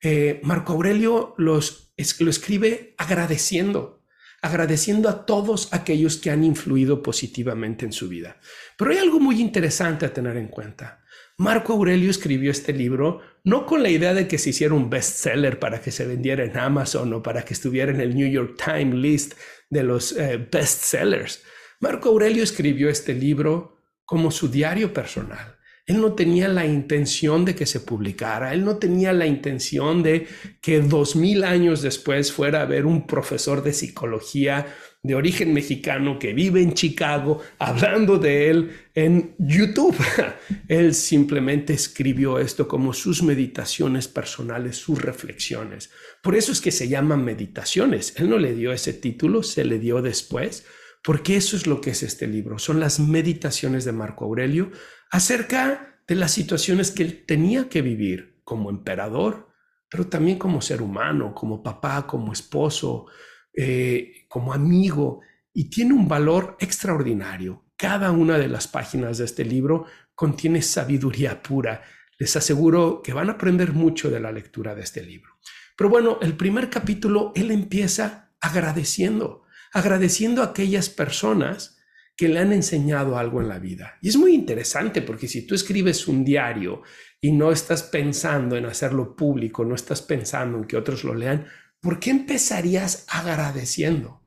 eh, 0.01 0.39
Marco 0.41 0.73
Aurelio 0.73 1.35
los, 1.37 1.93
lo 2.17 2.31
escribe 2.31 2.95
agradeciendo, 2.97 4.03
agradeciendo 4.41 5.07
a 5.07 5.27
todos 5.27 5.71
aquellos 5.71 6.17
que 6.17 6.31
han 6.31 6.43
influido 6.43 7.03
positivamente 7.03 7.85
en 7.85 7.93
su 7.93 8.09
vida. 8.09 8.39
Pero 8.79 8.89
hay 8.89 8.97
algo 8.97 9.19
muy 9.19 9.39
interesante 9.39 10.07
a 10.07 10.13
tener 10.13 10.37
en 10.37 10.47
cuenta. 10.47 11.00
Marco 11.41 11.73
Aurelio 11.73 12.11
escribió 12.11 12.51
este 12.51 12.71
libro 12.71 13.21
no 13.43 13.65
con 13.65 13.81
la 13.81 13.89
idea 13.89 14.13
de 14.13 14.27
que 14.27 14.37
se 14.37 14.51
hiciera 14.51 14.75
un 14.75 14.91
bestseller 14.91 15.57
para 15.57 15.81
que 15.81 15.89
se 15.89 16.05
vendiera 16.05 16.43
en 16.43 16.55
Amazon 16.55 17.11
o 17.13 17.23
para 17.23 17.43
que 17.43 17.55
estuviera 17.55 17.91
en 17.91 17.99
el 17.99 18.15
New 18.15 18.29
York 18.29 18.61
Times 18.63 18.93
list 18.93 19.33
de 19.67 19.81
los 19.81 20.15
eh, 20.15 20.37
bestsellers. 20.37 21.41
Marco 21.79 22.09
Aurelio 22.09 22.43
escribió 22.43 22.89
este 22.89 23.15
libro 23.15 23.79
como 24.05 24.29
su 24.29 24.49
diario 24.49 24.93
personal. 24.93 25.57
Él 25.87 25.99
no 25.99 26.13
tenía 26.13 26.47
la 26.47 26.67
intención 26.67 27.43
de 27.43 27.55
que 27.55 27.65
se 27.65 27.79
publicara, 27.79 28.53
él 28.53 28.63
no 28.63 28.77
tenía 28.77 29.11
la 29.11 29.25
intención 29.25 30.03
de 30.03 30.27
que 30.61 30.79
dos 30.79 31.15
mil 31.15 31.43
años 31.43 31.81
después 31.81 32.31
fuera 32.31 32.59
a 32.59 32.63
haber 32.63 32.85
un 32.85 33.07
profesor 33.07 33.63
de 33.63 33.73
psicología 33.73 34.67
de 35.03 35.15
origen 35.15 35.51
mexicano 35.53 36.19
que 36.19 36.33
vive 36.33 36.61
en 36.61 36.73
Chicago 36.73 37.41
hablando 37.57 38.19
de 38.19 38.49
él 38.49 38.71
en 38.93 39.35
YouTube. 39.39 39.97
Él 40.67 40.93
simplemente 40.93 41.73
escribió 41.73 42.37
esto 42.37 42.67
como 42.67 42.93
sus 42.93 43.23
meditaciones 43.23 44.07
personales, 44.07 44.77
sus 44.77 45.01
reflexiones. 45.01 45.89
Por 46.21 46.35
eso 46.35 46.51
es 46.51 46.61
que 46.61 46.71
se 46.71 46.87
llaman 46.87 47.25
meditaciones. 47.25 48.13
Él 48.17 48.29
no 48.29 48.37
le 48.37 48.53
dio 48.53 48.71
ese 48.71 48.93
título, 48.93 49.41
se 49.41 49.65
le 49.65 49.79
dio 49.79 50.01
después, 50.01 50.65
porque 51.03 51.35
eso 51.35 51.55
es 51.55 51.65
lo 51.65 51.81
que 51.81 51.91
es 51.91 52.03
este 52.03 52.27
libro. 52.27 52.59
Son 52.59 52.79
las 52.79 52.99
meditaciones 52.99 53.85
de 53.85 53.93
Marco 53.93 54.25
Aurelio 54.25 54.71
acerca 55.09 55.99
de 56.07 56.15
las 56.15 56.31
situaciones 56.31 56.91
que 56.91 57.03
él 57.03 57.25
tenía 57.25 57.69
que 57.69 57.81
vivir 57.81 58.41
como 58.43 58.69
emperador, 58.69 59.49
pero 59.89 60.07
también 60.07 60.37
como 60.37 60.61
ser 60.61 60.81
humano, 60.81 61.33
como 61.33 61.63
papá, 61.63 62.05
como 62.05 62.31
esposo, 62.31 63.07
eh, 63.53 64.25
como 64.27 64.53
amigo, 64.53 65.21
y 65.53 65.69
tiene 65.69 65.93
un 65.93 66.07
valor 66.07 66.57
extraordinario. 66.59 67.65
Cada 67.75 68.11
una 68.11 68.37
de 68.37 68.47
las 68.47 68.67
páginas 68.67 69.17
de 69.17 69.25
este 69.25 69.43
libro 69.43 69.85
contiene 70.15 70.61
sabiduría 70.61 71.41
pura. 71.41 71.81
Les 72.17 72.35
aseguro 72.35 73.01
que 73.03 73.13
van 73.13 73.29
a 73.29 73.33
aprender 73.33 73.73
mucho 73.73 74.09
de 74.09 74.19
la 74.19 74.31
lectura 74.31 74.75
de 74.75 74.81
este 74.81 75.03
libro. 75.03 75.33
Pero 75.75 75.89
bueno, 75.89 76.19
el 76.21 76.37
primer 76.37 76.69
capítulo, 76.69 77.31
él 77.35 77.51
empieza 77.51 78.33
agradeciendo, 78.39 79.45
agradeciendo 79.73 80.41
a 80.41 80.45
aquellas 80.45 80.89
personas 80.89 81.79
que 82.15 82.27
le 82.27 82.39
han 82.39 82.53
enseñado 82.53 83.17
algo 83.17 83.41
en 83.41 83.47
la 83.47 83.57
vida. 83.57 83.97
Y 84.01 84.09
es 84.09 84.17
muy 84.17 84.35
interesante 84.35 85.01
porque 85.01 85.27
si 85.27 85.47
tú 85.47 85.55
escribes 85.55 86.07
un 86.07 86.23
diario 86.23 86.83
y 87.19 87.31
no 87.31 87.51
estás 87.51 87.83
pensando 87.83 88.55
en 88.55 88.65
hacerlo 88.65 89.15
público, 89.15 89.65
no 89.65 89.73
estás 89.73 90.01
pensando 90.01 90.59
en 90.59 90.65
que 90.65 90.77
otros 90.77 91.03
lo 91.03 91.15
lean, 91.15 91.47
¿por 91.81 91.99
qué 91.99 92.11
empezarías 92.11 93.05
agradeciendo? 93.09 94.21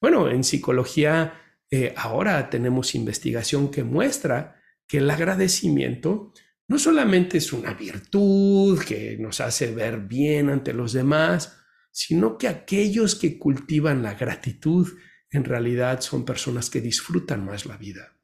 Bueno, 0.00 0.30
en 0.30 0.44
psicología 0.44 1.34
eh, 1.70 1.92
ahora 1.96 2.48
tenemos 2.48 2.94
investigación 2.94 3.70
que 3.70 3.84
muestra 3.84 4.62
que 4.88 4.98
el 4.98 5.10
agradecimiento 5.10 6.32
no 6.68 6.78
solamente 6.78 7.38
es 7.38 7.52
una 7.52 7.74
virtud 7.74 8.80
que 8.80 9.16
nos 9.18 9.40
hace 9.40 9.74
ver 9.74 9.98
bien 10.00 10.50
ante 10.50 10.72
los 10.72 10.92
demás, 10.92 11.58
sino 11.90 12.38
que 12.38 12.48
aquellos 12.48 13.16
que 13.16 13.38
cultivan 13.38 14.02
la 14.02 14.14
gratitud 14.14 14.88
en 15.30 15.44
realidad 15.44 16.00
son 16.00 16.24
personas 16.24 16.70
que 16.70 16.80
disfrutan 16.80 17.44
más 17.44 17.66
la 17.66 17.76
vida. 17.76 18.16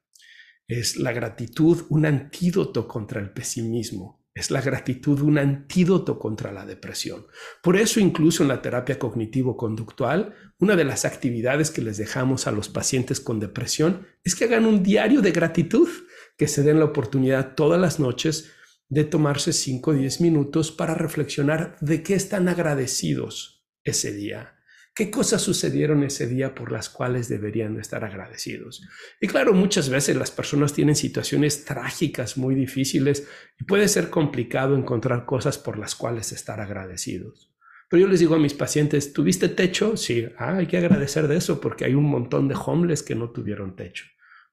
Es 0.69 0.97
la 0.97 1.13
gratitud 1.13 1.87
un 1.89 2.07
antídoto 2.07 2.87
contra 2.89 3.21
el 3.21 3.33
pesimismo. 3.33 4.16
Es 4.37 4.51
la 4.51 4.61
gratitud 4.61 5.19
un 5.23 5.39
antídoto 5.39 6.19
contra 6.19 6.53
la 6.53 6.67
depresión. 6.67 7.27
Por 7.63 7.79
eso 7.79 8.01
incluso 8.01 8.43
en 8.43 8.51
la 8.51 8.61
terapia 8.61 8.99
cognitivo-conductual, 8.99 10.35
una 10.59 10.77
de 10.77 10.85
las 10.85 11.07
actividades 11.07 11.71
que 11.71 11.81
les 11.81 11.97
dejamos 11.97 12.47
a 12.47 12.53
los 12.53 12.69
pacientes 12.69 13.19
con 13.19 13.41
depresión 13.41 14.07
es 14.25 14.35
que 14.35 14.45
hagan 14.45 14.67
un 14.67 14.83
diario 14.83 15.23
de 15.23 15.33
gratitud, 15.33 15.89
que 16.37 16.49
se 16.49 16.63
den 16.63 16.81
la 16.81 16.85
oportunidad 16.85 17.55
todas 17.55 17.81
las 17.81 17.99
noches 17.99 18.53
de 18.91 19.05
tomarse 19.05 19.55
5 19.55 19.93
o 19.93 19.95
10 19.95 20.21
minutos 20.21 20.71
para 20.71 20.93
reflexionar 20.93 21.79
de 21.81 22.03
qué 22.03 22.13
están 22.13 22.47
agradecidos 22.51 23.65
ese 23.85 24.13
día 24.13 24.56
¿Qué 24.97 25.11
cosas 25.11 25.43
sucedieron 25.43 26.05
ese 26.05 26.27
día 26.27 26.55
por 26.55 26.73
las 26.73 26.89
cuales 26.89 27.29
deberían 27.29 27.79
estar 27.79 28.03
agradecidos? 28.03 28.83
Y 29.21 29.27
claro, 29.27 29.53
muchas 29.53 29.91
veces 29.91 30.17
las 30.17 30.31
personas 30.31 30.73
tienen 30.73 30.97
situaciones 30.97 31.67
trágicas 31.67 32.39
muy 32.39 32.55
difíciles 32.55 33.29
y 33.61 33.65
puede 33.65 33.89
ser 33.89 34.09
complicado 34.09 34.75
encontrar 34.75 35.27
cosas 35.27 35.59
por 35.59 35.79
las 35.79 35.95
cuales 35.95 36.33
estar 36.33 36.61
agradecidos. 36.61 37.55
Pero 37.91 38.01
yo 38.01 38.09
les 38.09 38.21
digo 38.21 38.37
a 38.37 38.39
mis 38.39 38.55
pacientes, 38.55 39.13
¿tuviste 39.13 39.51
techo? 39.51 39.99
Sí, 39.99 40.29
ah, 40.39 40.57
hay 40.57 40.67
que 40.67 40.79
agradecer 40.79 41.29
de 41.29 41.37
eso 41.37 41.61
porque 41.61 41.85
hay 41.85 41.95
un 41.95 42.05
montón 42.05 42.49
de 42.49 42.57
homeless 42.57 43.03
que 43.03 43.15
no 43.15 43.29
tuvieron 43.29 43.77
techo. 43.77 44.07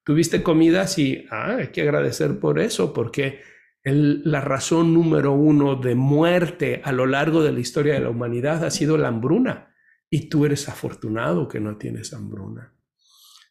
¿Tuviste 0.03 0.43
comida? 0.43 0.87
Sí, 0.87 1.25
ah, 1.31 1.55
hay 1.59 1.67
que 1.67 1.83
agradecer 1.83 2.37
por 2.39 2.59
eso 2.59 2.91
porque 2.91 3.39
la 3.85 4.41
razón 4.41 4.93
número 4.93 5.31
uno 5.31 5.77
de 5.77 5.95
muerte 5.95 6.81
a 6.83 6.91
lo 6.91 7.05
largo 7.05 7.41
de 7.43 7.53
la 7.53 7.61
historia 7.61 7.93
de 7.93 8.01
la 8.01 8.09
humanidad 8.09 8.65
ha 8.65 8.71
sido 8.71 8.97
la 8.97 9.07
hambruna 9.07 9.69
y 10.13 10.29
tú 10.29 10.45
eres 10.45 10.69
afortunado 10.69 11.47
que 11.47 11.59
no 11.59 11.75
tienes 11.77 12.13
hambruna. 12.13 12.71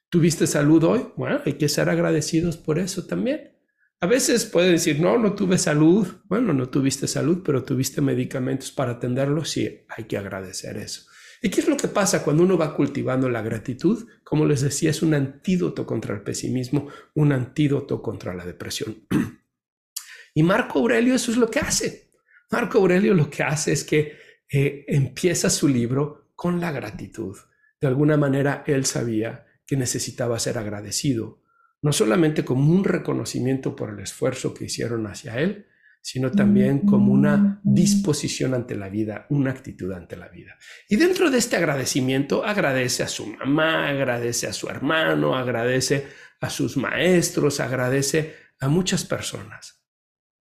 ¿Tuviste 0.09 0.47
salud 0.47 0.85
hoy? 0.85 1.09
Bueno, 1.17 1.41
hay 1.45 1.55
que 1.55 1.69
ser 1.69 1.89
agradecidos 1.89 2.57
por 2.57 2.79
eso 2.79 3.05
también. 3.05 3.59
A 3.99 4.07
veces 4.07 4.45
puede 4.45 4.71
decir, 4.71 5.01
no, 5.01 5.19
no 5.19 5.35
tuve 5.35 5.59
salud. 5.59 6.07
Bueno, 6.27 6.53
no 6.53 6.69
tuviste 6.69 7.09
salud, 7.09 7.43
pero 7.45 7.65
tuviste 7.65 8.01
medicamentos 8.01 8.71
para 8.71 8.93
atenderlo. 8.93 9.45
Sí, 9.45 9.85
hay 9.89 10.05
que 10.05 10.17
agradecer 10.17 10.77
eso. 10.77 11.03
¿Y 11.43 11.51
qué 11.51 11.63
es 11.63 11.69
lo 11.69 11.77
que 11.77 11.89
pasa 11.89 12.23
cuando 12.23 12.45
uno 12.45 12.57
va 12.57 12.77
cultivando 12.77 13.29
la 13.29 13.43
gratitud? 13.43 14.07
Como 14.23 14.47
les 14.47 14.61
decía, 14.61 14.91
es 14.91 15.03
un 15.03 15.15
antídoto 15.15 15.85
contra 15.85 16.15
el 16.15 16.23
pesimismo, 16.23 16.87
un 17.15 17.33
antídoto 17.33 18.01
contra 18.01 18.35
la 18.35 18.47
depresión. 18.47 19.05
y 20.35 20.45
Marco 20.45 20.79
Aurelio 20.79 21.17
eso 21.17 21.33
es 21.33 21.39
lo 21.39 21.51
que 21.51 21.59
hace. 21.59 22.13
Marco 22.53 22.79
Aurelio 22.79 23.15
lo 23.15 23.29
que 23.29 23.43
hace 23.43 23.73
es 23.73 23.83
que 23.83 24.13
eh, 24.49 24.85
empieza 24.87 25.51
su 25.51 25.67
libro 25.67 26.22
con 26.43 26.61
la 26.61 26.73
gratitud. 26.73 27.37
De 27.81 27.87
alguna 27.87 28.17
manera 28.17 28.65
él 28.67 28.85
sabía 28.85 29.47
que 29.65 29.77
necesitaba 29.77 30.41
ser 30.41 30.59
agradecido, 30.59 31.41
no 31.83 31.93
solamente 31.93 32.45
como 32.45 32.69
un 32.69 32.83
reconocimiento 32.83 33.77
por 33.77 33.91
el 33.91 34.01
esfuerzo 34.01 34.53
que 34.53 34.65
hicieron 34.65 35.07
hacia 35.07 35.39
él, 35.39 35.69
sino 36.01 36.33
también 36.33 36.81
como 36.81 37.13
una 37.13 37.61
disposición 37.63 38.55
ante 38.55 38.75
la 38.75 38.89
vida, 38.89 39.27
una 39.31 39.53
actitud 39.53 39.93
ante 39.93 40.17
la 40.17 40.27
vida. 40.27 40.59
Y 40.89 40.97
dentro 40.97 41.31
de 41.31 41.39
este 41.39 41.55
agradecimiento 41.55 42.45
agradece 42.45 43.05
a 43.05 43.09
su 43.09 43.25
mamá, 43.25 43.87
agradece 43.87 44.49
a 44.49 44.53
su 44.53 44.69
hermano, 44.69 45.37
agradece 45.37 46.09
a 46.41 46.51
sus 46.51 46.77
maestros, 46.77 47.61
agradece 47.61 48.35
a 48.59 48.67
muchas 48.67 49.05
personas. 49.05 49.87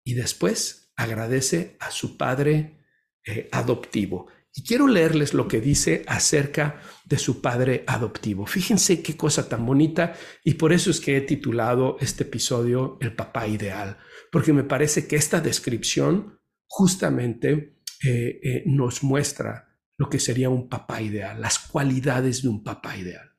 Y 0.03 0.13
después 0.13 0.93
agradece 0.95 1.75
a 1.79 1.89
su 1.89 2.17
padre 2.17 2.85
eh, 3.25 3.49
adoptivo. 3.51 4.27
Y 4.53 4.63
quiero 4.63 4.87
leerles 4.87 5.33
lo 5.33 5.47
que 5.47 5.61
dice 5.61 6.03
acerca 6.07 6.81
de 7.05 7.17
su 7.17 7.41
padre 7.41 7.83
adoptivo. 7.85 8.45
Fíjense 8.45 9.03
qué 9.03 9.15
cosa 9.15 9.47
tan 9.47 9.65
bonita 9.65 10.15
y 10.43 10.55
por 10.55 10.73
eso 10.73 10.89
es 10.89 10.99
que 10.99 11.17
he 11.17 11.21
titulado 11.21 11.97
este 11.99 12.23
episodio 12.23 12.97
El 12.99 13.15
papá 13.15 13.47
ideal, 13.47 13.97
porque 14.31 14.53
me 14.53 14.63
parece 14.63 15.07
que 15.07 15.15
esta 15.15 15.41
descripción 15.41 16.39
justamente 16.67 17.77
eh, 18.03 18.39
eh, 18.43 18.63
nos 18.65 19.03
muestra 19.03 19.67
lo 19.97 20.09
que 20.09 20.19
sería 20.19 20.49
un 20.49 20.69
papá 20.69 21.01
ideal, 21.01 21.41
las 21.41 21.59
cualidades 21.59 22.43
de 22.43 22.49
un 22.49 22.63
papá 22.63 22.97
ideal. 22.97 23.31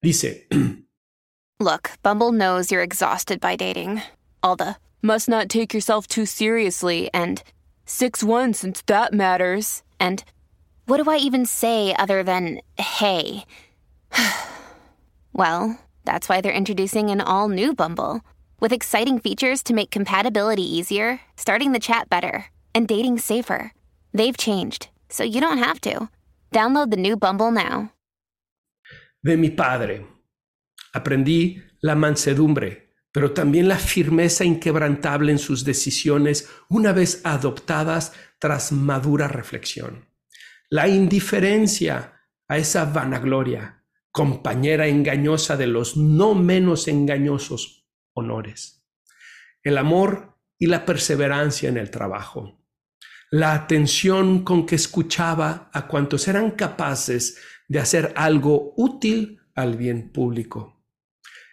Dice, 0.00 0.48
Look, 1.60 1.90
Bumble 2.04 2.30
knows 2.30 2.70
you're 2.70 2.84
exhausted 2.84 3.40
by 3.40 3.56
dating. 3.56 4.02
All 4.42 4.54
the 4.54 4.76
must 5.02 5.28
not 5.28 5.48
take 5.48 5.74
yourself 5.74 6.06
too 6.06 6.24
seriously 6.24 7.10
and 7.12 7.42
6-1 7.84 8.54
since 8.54 8.82
that 8.86 9.12
matters. 9.12 9.82
And 9.98 10.22
What 10.88 11.04
do 11.04 11.10
I 11.10 11.18
even 11.18 11.44
say 11.44 11.94
other 11.94 12.22
than 12.22 12.62
hey? 12.78 13.44
well, 15.34 15.78
that's 16.06 16.30
why 16.30 16.40
they're 16.40 16.62
introducing 16.62 17.10
an 17.10 17.20
all 17.20 17.50
new 17.50 17.74
Bumble 17.74 18.22
with 18.58 18.72
exciting 18.72 19.18
features 19.18 19.62
to 19.64 19.74
make 19.74 19.90
compatibility 19.90 20.64
easier, 20.64 21.20
starting 21.36 21.72
the 21.72 21.78
chat 21.78 22.08
better, 22.08 22.46
and 22.74 22.88
dating 22.88 23.18
safer. 23.18 23.74
They've 24.14 24.34
changed, 24.34 24.88
so 25.10 25.24
you 25.24 25.42
don't 25.42 25.58
have 25.58 25.78
to. 25.82 26.08
Download 26.54 26.90
the 26.90 26.96
new 26.96 27.18
Bumble 27.18 27.50
now. 27.50 27.92
De 29.22 29.36
mi 29.36 29.50
padre 29.50 30.06
aprendí 30.94 31.62
la 31.82 31.96
mansedumbre, 31.96 32.88
pero 33.12 33.34
también 33.34 33.68
la 33.68 33.76
firmeza 33.76 34.42
inquebrantable 34.46 35.32
en 35.32 35.38
sus 35.38 35.64
decisiones 35.64 36.48
una 36.70 36.94
vez 36.94 37.20
adoptadas 37.24 38.14
tras 38.38 38.72
madura 38.72 39.28
reflexión. 39.28 40.07
La 40.70 40.86
indiferencia 40.86 42.20
a 42.46 42.58
esa 42.58 42.84
vanagloria, 42.84 43.84
compañera 44.10 44.86
engañosa 44.86 45.56
de 45.56 45.66
los 45.66 45.96
no 45.96 46.34
menos 46.34 46.88
engañosos 46.88 47.88
honores, 48.12 48.84
el 49.62 49.78
amor 49.78 50.36
y 50.58 50.66
la 50.66 50.84
perseverancia 50.84 51.70
en 51.70 51.78
el 51.78 51.90
trabajo, 51.90 52.66
la 53.30 53.54
atención 53.54 54.44
con 54.44 54.66
que 54.66 54.74
escuchaba 54.74 55.70
a 55.72 55.86
cuantos 55.86 56.28
eran 56.28 56.50
capaces 56.50 57.38
de 57.66 57.78
hacer 57.78 58.12
algo 58.16 58.74
útil 58.76 59.40
al 59.54 59.76
bien 59.76 60.10
público, 60.10 60.84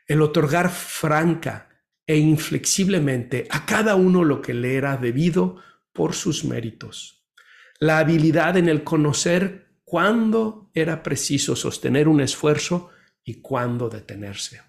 el 0.07 0.21
otorgar 0.21 0.69
franca 0.69 1.69
e 2.05 2.17
inflexiblemente 2.17 3.47
a 3.49 3.65
cada 3.65 3.95
uno 3.95 4.25
lo 4.25 4.41
que 4.41 4.53
le 4.53 4.75
era 4.75 4.97
debido 4.97 5.57
por 5.93 6.13
sus 6.13 6.43
méritos 6.43 7.14
la 7.79 7.99
habilidad 7.99 8.57
en 8.57 8.69
el 8.69 8.83
conocer 8.83 9.79
cuándo 9.83 10.69
era 10.73 11.03
preciso 11.03 11.55
sostener 11.55 12.07
un 12.07 12.21
esfuerzo 12.21 12.89
y 13.23 13.41
cuándo 13.41 13.89
detenerse. 13.89 14.61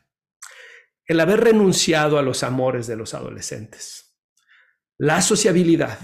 El 1.07 1.21
haber 1.21 1.40
renunciado 1.40 2.19
a 2.19 2.23
los 2.23 2.42
amores 2.42 2.87
de 2.87 2.97
los 2.97 3.14
adolescentes. 3.14 4.16
La 4.99 5.23
sociabilidad. 5.23 5.99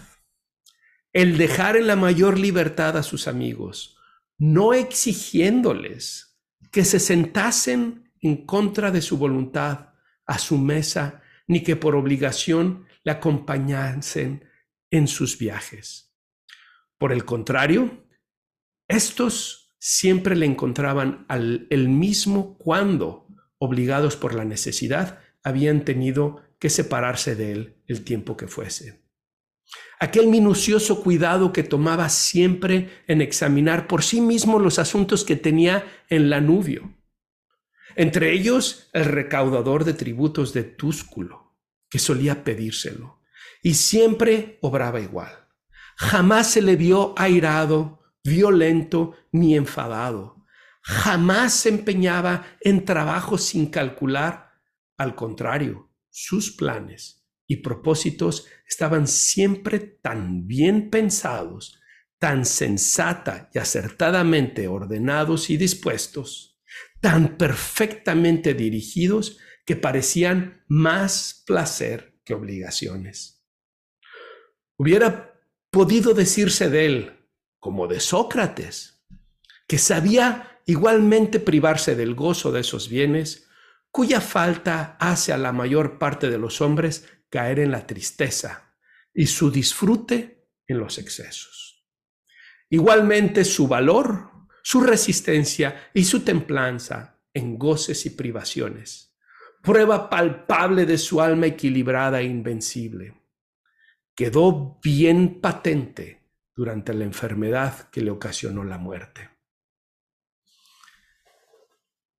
El 1.12 1.38
dejar 1.38 1.76
en 1.76 1.86
la 1.86 1.96
mayor 1.96 2.38
libertad 2.38 2.96
a 2.96 3.02
sus 3.02 3.28
amigos, 3.28 3.98
no 4.38 4.72
exigiéndoles 4.72 6.38
que 6.70 6.84
se 6.84 7.00
sentasen 7.00 8.12
en 8.20 8.46
contra 8.46 8.90
de 8.90 9.02
su 9.02 9.18
voluntad 9.18 9.90
a 10.24 10.38
su 10.38 10.56
mesa, 10.56 11.22
ni 11.46 11.62
que 11.62 11.76
por 11.76 11.96
obligación 11.96 12.86
le 13.04 13.12
acompañasen 13.12 14.48
en 14.90 15.08
sus 15.08 15.36
viajes. 15.36 16.11
Por 17.02 17.12
el 17.12 17.24
contrario, 17.24 18.06
estos 18.86 19.74
siempre 19.80 20.36
le 20.36 20.46
encontraban 20.46 21.26
al, 21.28 21.66
el 21.68 21.88
mismo 21.88 22.56
cuando, 22.58 23.26
obligados 23.58 24.14
por 24.14 24.34
la 24.34 24.44
necesidad, 24.44 25.18
habían 25.42 25.84
tenido 25.84 26.44
que 26.60 26.70
separarse 26.70 27.34
de 27.34 27.50
él 27.50 27.82
el 27.88 28.04
tiempo 28.04 28.36
que 28.36 28.46
fuese. 28.46 29.02
Aquel 29.98 30.28
minucioso 30.28 31.02
cuidado 31.02 31.52
que 31.52 31.64
tomaba 31.64 32.08
siempre 32.08 33.02
en 33.08 33.20
examinar 33.20 33.88
por 33.88 34.04
sí 34.04 34.20
mismo 34.20 34.60
los 34.60 34.78
asuntos 34.78 35.24
que 35.24 35.34
tenía 35.34 35.84
en 36.08 36.30
la 36.30 36.40
nubio. 36.40 36.94
Entre 37.96 38.32
ellos, 38.32 38.90
el 38.92 39.06
recaudador 39.06 39.82
de 39.82 39.94
tributos 39.94 40.52
de 40.52 40.62
Túsculo, 40.62 41.56
que 41.90 41.98
solía 41.98 42.44
pedírselo, 42.44 43.20
y 43.60 43.74
siempre 43.74 44.60
obraba 44.60 45.00
igual. 45.00 45.41
Jamás 46.02 46.50
se 46.50 46.62
le 46.62 46.74
vio 46.74 47.14
airado, 47.16 48.02
violento 48.24 49.14
ni 49.30 49.54
enfadado. 49.54 50.44
Jamás 50.82 51.54
se 51.54 51.68
empeñaba 51.68 52.44
en 52.60 52.84
trabajo 52.84 53.38
sin 53.38 53.66
calcular. 53.66 54.50
Al 54.98 55.14
contrario, 55.14 55.92
sus 56.10 56.56
planes 56.56 57.24
y 57.46 57.58
propósitos 57.58 58.48
estaban 58.68 59.06
siempre 59.06 59.78
tan 59.78 60.48
bien 60.48 60.90
pensados, 60.90 61.80
tan 62.18 62.46
sensata 62.46 63.48
y 63.54 63.58
acertadamente 63.60 64.66
ordenados 64.66 65.50
y 65.50 65.56
dispuestos, 65.56 66.58
tan 67.00 67.38
perfectamente 67.38 68.54
dirigidos 68.54 69.38
que 69.64 69.76
parecían 69.76 70.64
más 70.66 71.44
placer 71.46 72.18
que 72.24 72.34
obligaciones. 72.34 73.46
Hubiera 74.76 75.31
podido 75.72 76.12
decirse 76.12 76.68
de 76.68 76.84
él, 76.84 77.12
como 77.58 77.88
de 77.88 77.98
Sócrates, 77.98 79.02
que 79.66 79.78
sabía 79.78 80.60
igualmente 80.66 81.40
privarse 81.40 81.96
del 81.96 82.14
gozo 82.14 82.52
de 82.52 82.60
esos 82.60 82.90
bienes, 82.90 83.48
cuya 83.90 84.20
falta 84.20 84.98
hace 85.00 85.32
a 85.32 85.38
la 85.38 85.50
mayor 85.50 85.98
parte 85.98 86.28
de 86.28 86.36
los 86.36 86.60
hombres 86.60 87.08
caer 87.30 87.58
en 87.58 87.70
la 87.70 87.86
tristeza 87.86 88.76
y 89.14 89.26
su 89.26 89.50
disfrute 89.50 90.46
en 90.66 90.78
los 90.78 90.98
excesos. 90.98 91.86
Igualmente 92.68 93.42
su 93.42 93.66
valor, 93.66 94.30
su 94.62 94.82
resistencia 94.82 95.90
y 95.94 96.04
su 96.04 96.20
templanza 96.20 97.18
en 97.32 97.56
goces 97.56 98.04
y 98.04 98.10
privaciones, 98.10 99.16
prueba 99.62 100.10
palpable 100.10 100.84
de 100.84 100.98
su 100.98 101.22
alma 101.22 101.46
equilibrada 101.46 102.20
e 102.20 102.24
invencible, 102.24 103.21
quedó 104.14 104.78
bien 104.82 105.40
patente 105.40 106.22
durante 106.54 106.94
la 106.94 107.04
enfermedad 107.04 107.90
que 107.90 108.02
le 108.02 108.10
ocasionó 108.10 108.64
la 108.64 108.78
muerte. 108.78 109.30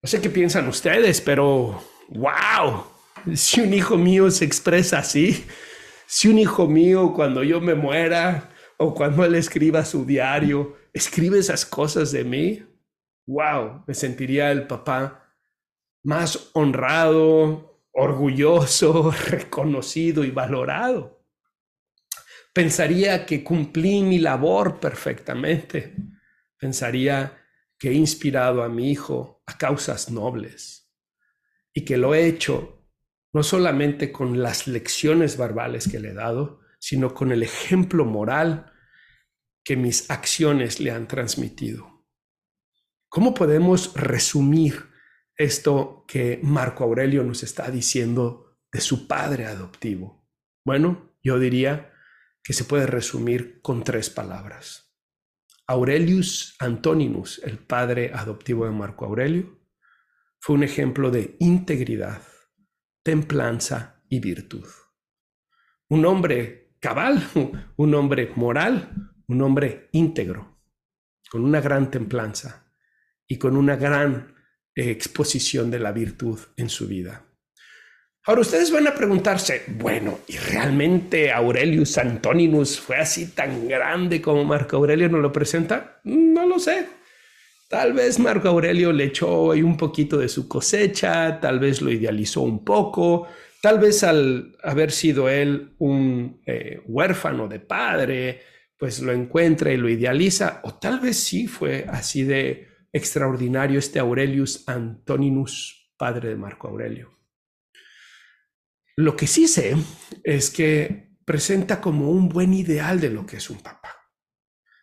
No 0.02 0.10
sé 0.10 0.20
qué 0.20 0.30
piensan 0.30 0.68
ustedes, 0.68 1.22
pero 1.22 1.82
wow, 2.10 2.84
si 3.36 3.62
un 3.62 3.74
hijo 3.74 3.98
mío 3.98 4.30
se 4.32 4.44
expresa 4.44 5.00
así, 5.00 5.46
si 6.06 6.28
un 6.28 6.40
hijo 6.40 6.68
mío 6.68 7.14
cuando 7.14 7.44
yo 7.44 7.62
me 7.62 7.74
muera 7.74 8.50
o 8.78 8.94
cuando 8.94 9.24
él 9.24 9.36
escriba 9.36 9.86
su 9.86 10.06
diario, 10.06 10.76
escribe 10.92 11.40
esas 11.40 11.66
cosas 11.66 12.12
de 12.12 12.24
mí, 12.24 12.64
wow, 13.28 13.84
me 13.88 13.94
sentiría 13.94 14.52
el 14.52 14.68
papá 14.68 15.24
más 16.04 16.50
honrado, 16.54 17.80
orgulloso, 17.94 19.12
reconocido 19.30 20.24
y 20.24 20.32
valorado. 20.32 21.13
Pensaría 22.54 23.26
que 23.26 23.44
cumplí 23.44 24.04
mi 24.04 24.20
labor 24.20 24.80
perfectamente. 24.80 25.96
Pensaría 26.58 27.44
que 27.80 27.90
he 27.90 27.94
inspirado 27.94 28.64
a 28.64 28.70
mi 28.70 28.92
hijo 28.92 29.42
a 29.48 29.58
causas 29.58 30.12
nobles 30.12 30.94
y 31.74 31.84
que 31.84 31.98
lo 31.98 32.14
he 32.14 32.28
hecho 32.28 32.88
no 33.34 33.42
solamente 33.42 34.12
con 34.12 34.42
las 34.44 34.68
lecciones 34.68 35.38
verbales 35.38 35.90
que 35.90 36.00
le 36.00 36.10
he 36.10 36.14
dado, 36.14 36.62
sino 36.80 37.16
con 37.16 37.32
el 37.32 37.42
ejemplo 37.42 38.06
moral 38.06 38.72
que 39.64 39.76
mis 39.76 40.12
acciones 40.12 40.80
le 40.80 40.92
han 40.92 41.08
transmitido. 41.08 42.06
¿Cómo 43.10 43.34
podemos 43.34 43.94
resumir 43.96 44.86
esto 45.36 46.06
que 46.08 46.40
Marco 46.44 46.84
Aurelio 46.84 47.24
nos 47.24 47.42
está 47.42 47.72
diciendo 47.72 48.58
de 48.72 48.82
su 48.82 49.08
padre 49.08 49.46
adoptivo? 49.46 50.28
Bueno, 50.64 51.16
yo 51.24 51.40
diría 51.40 51.93
que 52.44 52.54
se 52.54 52.66
puede 52.66 52.86
resumir 52.88 53.62
con 53.62 53.84
tres 53.84 54.10
palabras. 54.10 54.94
Aurelius 55.66 56.56
Antoninus, 56.60 57.42
el 57.44 57.58
padre 57.58 58.12
adoptivo 58.14 58.66
de 58.66 58.72
Marco 58.72 59.06
Aurelio, 59.06 59.60
fue 60.40 60.56
un 60.56 60.64
ejemplo 60.64 61.10
de 61.10 61.38
integridad, 61.40 62.22
templanza 63.02 64.04
y 64.10 64.20
virtud. 64.20 64.68
Un 65.88 66.06
hombre 66.06 66.76
cabal, 66.80 67.26
un 67.78 67.96
hombre 67.96 68.34
moral, 68.36 69.14
un 69.28 69.42
hombre 69.42 69.90
íntegro, 69.94 70.60
con 71.32 71.46
una 71.46 71.62
gran 71.62 71.90
templanza 71.90 72.72
y 73.26 73.38
con 73.38 73.56
una 73.56 73.78
gran 73.78 74.36
eh, 74.76 74.92
exposición 74.92 75.72
de 75.72 75.80
la 75.80 75.92
virtud 75.92 76.40
en 76.58 76.70
su 76.70 76.88
vida. 76.88 77.33
Ahora 78.26 78.40
ustedes 78.40 78.72
van 78.72 78.88
a 78.88 78.96
preguntarse, 78.96 79.64
bueno, 79.68 80.20
¿y 80.28 80.38
realmente 80.38 81.30
Aurelius 81.34 81.98
Antoninus 81.98 82.80
fue 82.80 82.96
así 82.96 83.32
tan 83.32 83.68
grande 83.68 84.22
como 84.22 84.46
Marco 84.46 84.78
Aurelio 84.78 85.10
nos 85.10 85.22
lo 85.22 85.34
presenta? 85.34 86.00
No 86.06 86.46
lo 86.46 86.58
sé. 86.58 86.88
Tal 87.68 87.92
vez 87.92 88.20
Marco 88.20 88.48
Aurelio 88.48 88.94
le 88.94 89.06
echó 89.06 89.52
ahí 89.52 89.62
un 89.62 89.76
poquito 89.76 90.18
de 90.18 90.30
su 90.30 90.48
cosecha, 90.48 91.42
tal 91.42 91.60
vez 91.60 91.82
lo 91.82 91.92
idealizó 91.92 92.42
un 92.42 92.64
poco, 92.64 93.28
tal 93.62 93.80
vez 93.80 94.06
al 94.06 94.56
haber 94.64 94.92
sido 94.92 95.28
él 95.28 95.74
un 95.80 96.42
eh, 96.46 96.82
huérfano 96.86 97.50
de 97.50 97.60
padre, 97.60 98.42
pues 98.78 99.02
lo 99.02 99.12
encuentra 99.12 99.74
y 99.74 99.78
lo 99.78 99.90
idealiza, 99.90 100.62
o 100.64 100.76
tal 100.76 101.02
vez 101.02 101.18
sí 101.18 101.48
fue 101.48 101.88
así 101.90 102.24
de 102.24 102.68
extraordinario 102.94 103.80
este 103.80 104.00
Aurelius 104.00 104.64
Antoninus, 104.66 105.92
padre 105.98 106.30
de 106.30 106.36
Marco 106.38 106.70
Aurelio. 106.70 107.23
Lo 108.96 109.16
que 109.16 109.26
sí 109.26 109.48
sé 109.48 109.76
es 110.24 110.52
que 110.52 111.16
presenta 111.26 111.82
como 111.82 112.12
un 112.12 112.30
buen 112.30 112.54
ideal 112.54 113.00
de 113.00 113.10
lo 113.10 113.26
que 113.26 113.38
es 113.38 113.50
un 113.50 113.60
papá. 113.60 113.90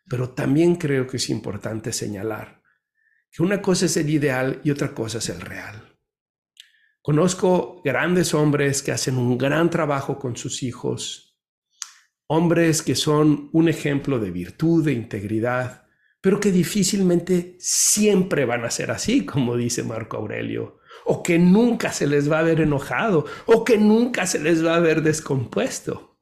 Pero 0.08 0.30
también 0.30 0.74
creo 0.74 1.06
que 1.06 1.18
es 1.18 1.30
importante 1.30 1.92
señalar 1.92 2.60
que 3.30 3.44
una 3.44 3.62
cosa 3.62 3.86
es 3.86 3.96
el 3.96 4.10
ideal 4.10 4.60
y 4.64 4.72
otra 4.72 4.92
cosa 4.92 5.18
es 5.18 5.28
el 5.28 5.40
real. 5.40 5.96
Conozco 7.00 7.80
grandes 7.84 8.34
hombres 8.34 8.82
que 8.82 8.90
hacen 8.90 9.16
un 9.16 9.38
gran 9.38 9.70
trabajo 9.70 10.18
con 10.18 10.36
sus 10.36 10.64
hijos, 10.64 11.38
hombres 12.26 12.82
que 12.82 12.96
son 12.96 13.48
un 13.52 13.68
ejemplo 13.68 14.18
de 14.18 14.32
virtud, 14.32 14.84
de 14.84 14.92
integridad, 14.92 15.86
pero 16.20 16.40
que 16.40 16.50
difícilmente 16.50 17.56
siempre 17.60 18.44
van 18.44 18.64
a 18.64 18.70
ser 18.70 18.90
así, 18.90 19.24
como 19.24 19.56
dice 19.56 19.84
Marco 19.84 20.16
Aurelio 20.16 20.79
o 21.04 21.22
que 21.22 21.38
nunca 21.38 21.92
se 21.92 22.06
les 22.06 22.30
va 22.30 22.40
a 22.40 22.42
ver 22.42 22.60
enojado, 22.60 23.26
o 23.46 23.64
que 23.64 23.78
nunca 23.78 24.26
se 24.26 24.38
les 24.38 24.64
va 24.64 24.76
a 24.76 24.80
ver 24.80 25.02
descompuesto. 25.02 26.18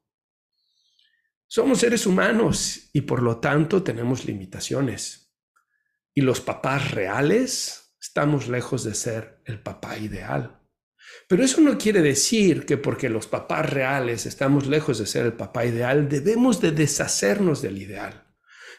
Somos 1.47 1.79
seres 1.79 2.05
humanos 2.05 2.89
y 2.93 3.01
por 3.01 3.23
lo 3.23 3.39
tanto 3.39 3.81
tenemos 3.81 4.25
limitaciones. 4.25 5.33
Y 6.13 6.21
los 6.21 6.41
papás 6.41 6.91
reales 6.91 7.95
estamos 7.99 8.47
lejos 8.47 8.83
de 8.83 8.93
ser 8.93 9.41
el 9.45 9.61
papá 9.61 9.97
ideal. 9.97 10.61
Pero 11.27 11.43
eso 11.43 11.61
no 11.61 11.77
quiere 11.77 12.01
decir 12.01 12.65
que 12.65 12.77
porque 12.77 13.09
los 13.09 13.27
papás 13.27 13.69
reales 13.69 14.25
estamos 14.25 14.67
lejos 14.67 14.99
de 14.99 15.05
ser 15.05 15.25
el 15.25 15.33
papá 15.33 15.65
ideal, 15.65 16.07
debemos 16.07 16.61
de 16.61 16.71
deshacernos 16.71 17.61
del 17.61 17.77
ideal. 17.79 18.27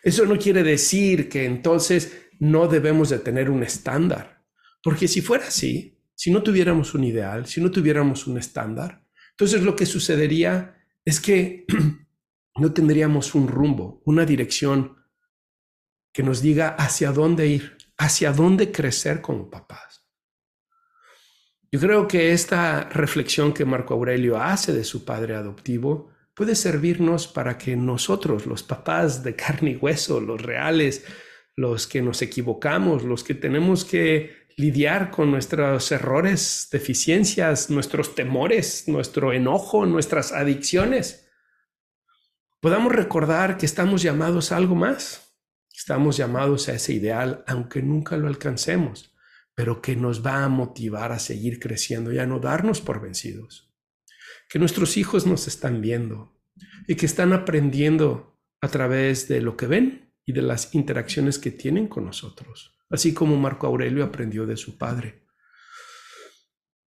Eso 0.03 0.25
no 0.27 0.39
quiere 0.39 0.63
decir 0.63 1.29
que 1.29 1.45
entonces 1.45 2.29
no 2.39 2.69
debemos 2.69 3.11
de 3.11 3.19
tener 3.19 3.51
un 3.51 3.63
estándar. 3.63 4.40
Porque 4.83 5.09
si 5.09 5.21
fuera 5.21 5.47
así, 5.47 5.99
si 6.15 6.31
no 6.31 6.43
tuviéramos 6.43 6.95
un 6.95 7.05
ideal, 7.05 7.47
si 7.47 7.61
no 7.61 7.71
tuviéramos 7.71 8.27
un 8.27 8.39
estándar, 8.39 9.05
entonces 9.31 9.63
lo 9.63 9.77
que 9.77 9.87
sucedería 9.87 10.77
es 11.05 11.21
que 11.21 11.67
no 12.57 12.73
tendríamos 12.73 13.35
un 13.35 13.49
rumbo, 13.49 14.03
una 14.05 14.25
dirección 14.25 14.97
que 16.13 16.23
nos 16.23 16.43
diga 16.43 16.71
hacia 16.71 17.13
dónde 17.13 17.47
ir, 17.47 17.77
hacia 17.97 18.33
dónde 18.33 18.73
crecer 18.73 19.21
como 19.21 19.49
papás. 19.49 20.05
Yo 21.73 21.79
creo 21.79 22.09
que 22.09 22.33
esta 22.33 22.89
reflexión 22.89 23.53
que 23.53 23.65
Marco 23.65 23.95
Aurelio 23.95 24.37
hace 24.41 24.73
de 24.73 24.83
su 24.83 25.05
padre 25.05 25.37
adoptivo 25.37 26.11
puede 26.35 26.57
servirnos 26.57 27.29
para 27.29 27.57
que 27.57 27.77
nosotros, 27.77 28.47
los 28.47 28.63
papás 28.63 29.23
de 29.23 29.37
carne 29.37 29.71
y 29.73 29.77
hueso, 29.77 30.21
los 30.21 30.43
reales, 30.43 31.05
los 31.55 31.87
que 31.87 32.03
nos 32.03 32.23
equivocamos, 32.23 33.05
los 33.05 33.23
que 33.23 33.35
tenemos 33.35 33.85
que 33.85 34.40
lidiar 34.61 35.11
con 35.11 35.31
nuestros 35.31 35.91
errores, 35.91 36.69
deficiencias, 36.71 37.71
nuestros 37.71 38.15
temores, 38.15 38.87
nuestro 38.89 39.33
enojo, 39.33 39.87
nuestras 39.87 40.33
adicciones. 40.33 41.27
Podamos 42.61 42.93
recordar 42.93 43.57
que 43.57 43.65
estamos 43.65 44.03
llamados 44.03 44.53
a 44.53 44.59
algo 44.59 44.75
más. 44.75 45.35
Estamos 45.75 46.19
llamados 46.19 46.69
a 46.69 46.75
ese 46.75 46.93
ideal, 46.93 47.43
aunque 47.47 47.81
nunca 47.81 48.19
lo 48.19 48.29
alcancemos, 48.29 49.17
pero 49.55 49.81
que 49.81 49.97
nos 49.97 50.25
va 50.25 50.45
a 50.45 50.49
motivar 50.51 51.11
a 51.11 51.19
seguir 51.19 51.59
creciendo 51.59 52.13
y 52.13 52.19
a 52.19 52.27
no 52.27 52.39
darnos 52.39 52.83
por 52.83 53.01
vencidos. 53.01 53.73
Que 54.51 54.59
nuestros 54.59 54.99
hijos 54.99 55.27
nos 55.27 55.49
están 55.49 55.81
viendo 55.81 56.39
y 56.87 56.97
que 56.97 57.07
están 57.07 57.33
aprendiendo 57.33 58.39
a 58.61 58.69
través 58.69 59.27
de 59.27 59.41
lo 59.41 59.57
que 59.57 59.67
ven 59.67 60.13
y 60.27 60.35
de 60.35 60.43
las 60.43 60.75
interacciones 60.75 61.39
que 61.39 61.51
tienen 61.51 61.89
con 61.89 62.05
nosotros 62.05 62.77
así 62.91 63.15
como 63.15 63.37
Marco 63.37 63.67
Aurelio 63.67 64.05
aprendió 64.05 64.47
de 64.47 64.57
su 64.57 64.77
padre. 64.77 65.25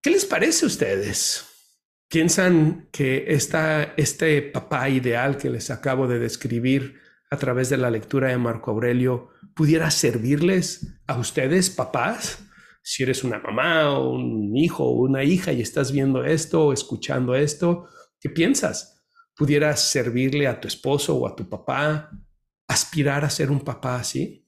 ¿Qué 0.02 0.10
les 0.12 0.26
parece 0.26 0.66
a 0.66 0.68
ustedes? 0.68 1.46
¿Piensan 2.10 2.89
que 2.92 3.26
esta, 3.30 3.94
este 3.98 4.42
papá 4.42 4.89
ideal 4.89 5.38
que 5.38 5.50
les 5.50 5.72
acabo 5.72 6.08
de 6.08 6.20
describir 6.20 7.00
a 7.32 7.38
través 7.38 7.70
de 7.70 7.78
la 7.78 7.89
lectura 7.89 8.28
de 8.28 8.38
Marco 8.38 8.72
Aurelio 8.72 9.30
pudiera 9.56 9.89
servirles 9.89 11.00
a 11.08 11.18
ustedes, 11.18 11.70
papás? 11.70 12.44
Si 12.84 13.02
eres 13.02 13.24
una 13.24 13.39
mamá 13.39 13.98
o 13.98 14.13
un 14.13 14.56
hijo 14.58 14.84
o 14.84 14.92
una 14.92 15.24
hija 15.24 15.54
y 15.54 15.62
estás 15.62 15.92
viendo 15.92 16.24
esto 16.26 16.68
o 16.68 16.74
escuchando 16.74 17.34
esto, 17.34 17.88
¿qué 18.20 18.30
piensas? 18.30 19.06
¿Pudiera 19.36 19.76
servirle 19.78 20.48
a 20.48 20.60
tu 20.60 20.68
esposo 20.68 21.16
o 21.16 21.28
a 21.28 21.36
tu 21.36 21.50
papá 21.50 22.12
aspirar 22.68 23.24
a 23.24 23.30
ser 23.30 23.50
un 23.50 23.62
papá 23.62 23.96
así? 23.96 24.42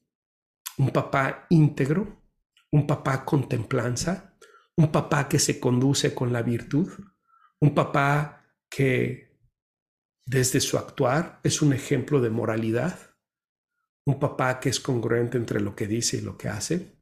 Un 0.78 0.90
papá 0.90 1.46
íntegro, 1.50 2.22
un 2.70 2.86
papá 2.86 3.24
con 3.24 3.48
templanza, 3.48 4.36
un 4.76 4.92
papá 4.92 5.28
que 5.28 5.38
se 5.38 5.58
conduce 5.58 6.14
con 6.14 6.32
la 6.32 6.42
virtud, 6.42 6.90
un 7.60 7.74
papá 7.74 8.44
que 8.68 9.38
desde 10.24 10.60
su 10.60 10.76
actuar 10.76 11.40
es 11.42 11.62
un 11.62 11.72
ejemplo 11.72 12.20
de 12.20 12.30
moralidad, 12.30 12.98
un 14.04 14.18
papá 14.18 14.60
que 14.60 14.68
es 14.68 14.80
congruente 14.80 15.38
entre 15.38 15.60
lo 15.60 15.74
que 15.74 15.86
dice 15.86 16.18
y 16.18 16.20
lo 16.20 16.36
que 16.36 16.48
hace. 16.48 16.96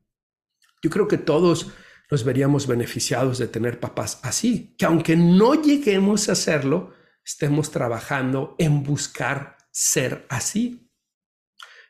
Yo 0.83 0.91
creo 0.91 1.09
que 1.09 1.19
todos 1.19 1.73
nos 2.11 2.25
veríamos 2.25 2.67
beneficiados 2.67 3.39
de 3.39 3.49
tener 3.49 3.81
papás 3.81 4.21
así, 4.23 4.75
que 4.79 4.85
aunque 4.85 5.17
no 5.17 5.61
lleguemos 5.61 6.29
a 6.29 6.33
hacerlo, 6.33 6.95
estemos 7.25 7.71
trabajando 7.71 8.55
en 8.59 8.83
buscar 8.83 9.57
ser 9.71 10.27
así. 10.29 10.91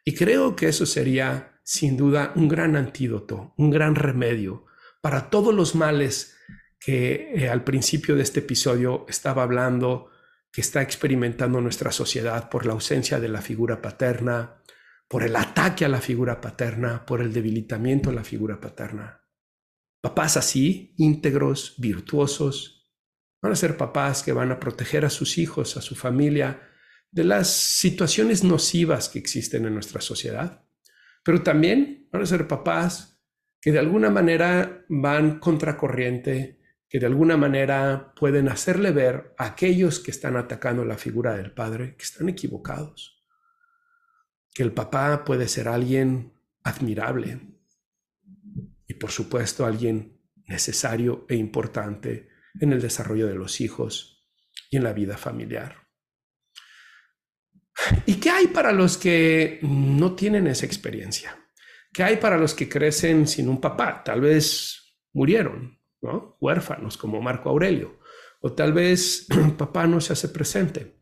Y 0.04 0.14
creo 0.14 0.54
que 0.54 0.68
eso 0.68 0.86
sería 0.86 1.53
sin 1.64 1.96
duda 1.96 2.32
un 2.36 2.46
gran 2.46 2.76
antídoto, 2.76 3.54
un 3.56 3.70
gran 3.70 3.94
remedio 3.94 4.66
para 5.00 5.30
todos 5.30 5.52
los 5.52 5.74
males 5.74 6.36
que 6.78 7.32
eh, 7.34 7.48
al 7.48 7.64
principio 7.64 8.14
de 8.14 8.22
este 8.22 8.40
episodio 8.40 9.06
estaba 9.08 9.42
hablando, 9.42 10.10
que 10.52 10.60
está 10.60 10.82
experimentando 10.82 11.60
nuestra 11.60 11.90
sociedad 11.90 12.50
por 12.50 12.66
la 12.66 12.74
ausencia 12.74 13.18
de 13.18 13.28
la 13.28 13.40
figura 13.40 13.80
paterna, 13.80 14.62
por 15.08 15.22
el 15.22 15.34
ataque 15.36 15.86
a 15.86 15.88
la 15.88 16.00
figura 16.00 16.40
paterna, 16.40 17.04
por 17.06 17.22
el 17.22 17.32
debilitamiento 17.32 18.10
de 18.10 18.16
la 18.16 18.24
figura 18.24 18.60
paterna. 18.60 19.22
Papás 20.02 20.36
así, 20.36 20.94
íntegros, 20.98 21.74
virtuosos, 21.78 22.92
van 23.40 23.52
a 23.52 23.56
ser 23.56 23.78
papás 23.78 24.22
que 24.22 24.32
van 24.32 24.52
a 24.52 24.60
proteger 24.60 25.06
a 25.06 25.10
sus 25.10 25.38
hijos, 25.38 25.78
a 25.78 25.80
su 25.80 25.94
familia, 25.94 26.60
de 27.10 27.24
las 27.24 27.48
situaciones 27.48 28.44
nocivas 28.44 29.08
que 29.08 29.18
existen 29.18 29.64
en 29.64 29.74
nuestra 29.74 30.00
sociedad 30.00 30.63
pero 31.24 31.42
también 31.42 32.08
van 32.12 32.22
a 32.22 32.26
ser 32.26 32.46
papás 32.46 33.20
que 33.60 33.72
de 33.72 33.78
alguna 33.78 34.10
manera 34.10 34.84
van 34.88 35.40
contracorriente, 35.40 36.60
que 36.88 37.00
de 37.00 37.06
alguna 37.06 37.36
manera 37.36 38.12
pueden 38.14 38.48
hacerle 38.48 38.92
ver 38.92 39.34
a 39.38 39.46
aquellos 39.46 40.00
que 40.00 40.10
están 40.10 40.36
atacando 40.36 40.84
la 40.84 40.98
figura 40.98 41.34
del 41.34 41.52
padre 41.52 41.96
que 41.96 42.04
están 42.04 42.28
equivocados, 42.28 43.24
que 44.52 44.62
el 44.62 44.72
papá 44.72 45.24
puede 45.24 45.48
ser 45.48 45.66
alguien 45.66 46.34
admirable 46.62 47.40
y 48.86 48.94
por 48.94 49.10
supuesto 49.10 49.64
alguien 49.64 50.20
necesario 50.46 51.24
e 51.28 51.36
importante 51.36 52.28
en 52.60 52.72
el 52.72 52.82
desarrollo 52.82 53.26
de 53.26 53.34
los 53.34 53.62
hijos 53.62 54.28
y 54.70 54.76
en 54.76 54.84
la 54.84 54.92
vida 54.92 55.16
familiar. 55.16 55.83
¿Y 58.06 58.14
qué 58.14 58.30
hay 58.30 58.46
para 58.48 58.72
los 58.72 58.96
que 58.96 59.58
no 59.62 60.14
tienen 60.14 60.46
esa 60.46 60.66
experiencia? 60.66 61.36
¿Qué 61.92 62.02
hay 62.02 62.16
para 62.16 62.38
los 62.38 62.54
que 62.54 62.68
crecen 62.68 63.26
sin 63.26 63.48
un 63.48 63.60
papá? 63.60 64.02
Tal 64.04 64.20
vez 64.20 64.96
murieron, 65.12 65.78
¿no? 66.02 66.36
Huérfanos 66.40 66.96
como 66.96 67.20
Marco 67.20 67.50
Aurelio. 67.50 68.00
O 68.40 68.52
tal 68.52 68.72
vez 68.72 69.26
papá 69.58 69.86
no 69.86 70.00
se 70.00 70.12
hace 70.12 70.28
presente. 70.28 71.00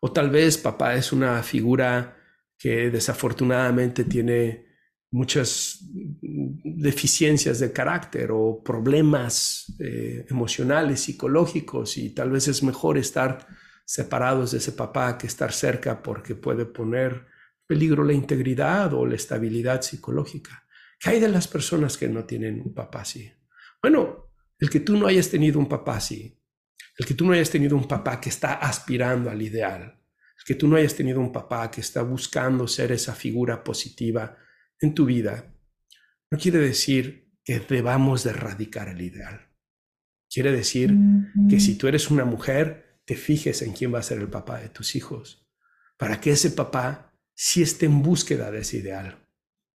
O 0.00 0.12
tal 0.12 0.30
vez 0.30 0.58
papá 0.58 0.94
es 0.94 1.12
una 1.12 1.42
figura 1.42 2.16
que 2.58 2.90
desafortunadamente 2.90 4.04
tiene 4.04 4.66
muchas 5.12 5.80
deficiencias 6.22 7.58
de 7.58 7.72
carácter 7.72 8.30
o 8.32 8.62
problemas 8.62 9.74
eh, 9.80 10.26
emocionales, 10.30 11.00
psicológicos 11.00 11.96
y 11.96 12.10
tal 12.10 12.30
vez 12.30 12.48
es 12.48 12.62
mejor 12.62 12.96
estar 12.96 13.46
separados 13.84 14.52
de 14.52 14.58
ese 14.58 14.72
papá 14.72 15.18
que 15.18 15.26
estar 15.26 15.52
cerca 15.52 16.02
porque 16.02 16.34
puede 16.34 16.66
poner 16.66 17.12
en 17.12 17.26
peligro 17.66 18.04
la 18.04 18.12
integridad 18.12 18.92
o 18.94 19.06
la 19.06 19.16
estabilidad 19.16 19.82
psicológica. 19.82 20.66
¿Qué 20.98 21.10
hay 21.10 21.20
de 21.20 21.28
las 21.28 21.48
personas 21.48 21.96
que 21.96 22.08
no 22.08 22.24
tienen 22.24 22.60
un 22.60 22.74
papá 22.74 23.02
así? 23.02 23.32
Bueno, 23.82 24.32
el 24.58 24.68
que 24.68 24.80
tú 24.80 24.96
no 24.96 25.06
hayas 25.06 25.30
tenido 25.30 25.58
un 25.58 25.68
papá 25.68 25.96
así, 25.96 26.38
el 26.98 27.06
que 27.06 27.14
tú 27.14 27.24
no 27.24 27.32
hayas 27.32 27.50
tenido 27.50 27.76
un 27.76 27.88
papá 27.88 28.20
que 28.20 28.28
está 28.28 28.54
aspirando 28.54 29.30
al 29.30 29.40
ideal, 29.40 29.82
el 29.82 30.44
que 30.46 30.54
tú 30.54 30.68
no 30.68 30.76
hayas 30.76 30.94
tenido 30.94 31.20
un 31.20 31.32
papá 31.32 31.70
que 31.70 31.80
está 31.80 32.02
buscando 32.02 32.68
ser 32.68 32.92
esa 32.92 33.14
figura 33.14 33.64
positiva 33.64 34.36
en 34.80 34.94
tu 34.94 35.06
vida, 35.06 35.54
no 36.30 36.38
quiere 36.38 36.58
decir 36.58 37.32
que 37.42 37.60
debamos 37.60 38.24
de 38.24 38.30
erradicar 38.30 38.88
el 38.88 39.00
ideal. 39.00 39.48
Quiere 40.28 40.52
decir 40.52 40.94
que 41.48 41.58
si 41.58 41.76
tú 41.76 41.88
eres 41.88 42.10
una 42.10 42.24
mujer, 42.24 42.89
te 43.10 43.16
fijes 43.16 43.60
en 43.62 43.72
quién 43.72 43.92
va 43.92 43.98
a 43.98 44.04
ser 44.04 44.18
el 44.18 44.28
papá 44.28 44.60
de 44.60 44.68
tus 44.68 44.94
hijos, 44.94 45.44
para 45.96 46.20
que 46.20 46.30
ese 46.30 46.52
papá 46.52 47.12
sí 47.34 47.60
esté 47.60 47.86
en 47.86 48.02
búsqueda 48.04 48.52
de 48.52 48.60
ese 48.60 48.76
ideal, 48.76 49.26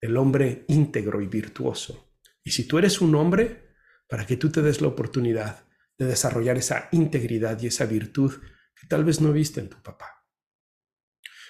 el 0.02 0.18
hombre 0.18 0.66
íntegro 0.68 1.20
y 1.20 1.26
virtuoso. 1.26 2.14
Y 2.44 2.52
si 2.52 2.68
tú 2.68 2.78
eres 2.78 3.02
un 3.02 3.16
hombre, 3.16 3.74
para 4.08 4.28
que 4.28 4.38
tú 4.38 4.52
te 4.52 4.62
des 4.62 4.82
la 4.82 4.90
oportunidad 4.90 5.66
de 5.98 6.06
desarrollar 6.06 6.60
esa 6.60 6.90
integridad 6.92 7.60
y 7.60 7.66
esa 7.66 7.88
virtud 7.88 8.34
que 8.80 8.86
tal 8.86 9.04
vez 9.04 9.20
no 9.20 9.34
viste 9.34 9.62
en 9.62 9.70
tu 9.70 9.82
papá. 9.82 10.28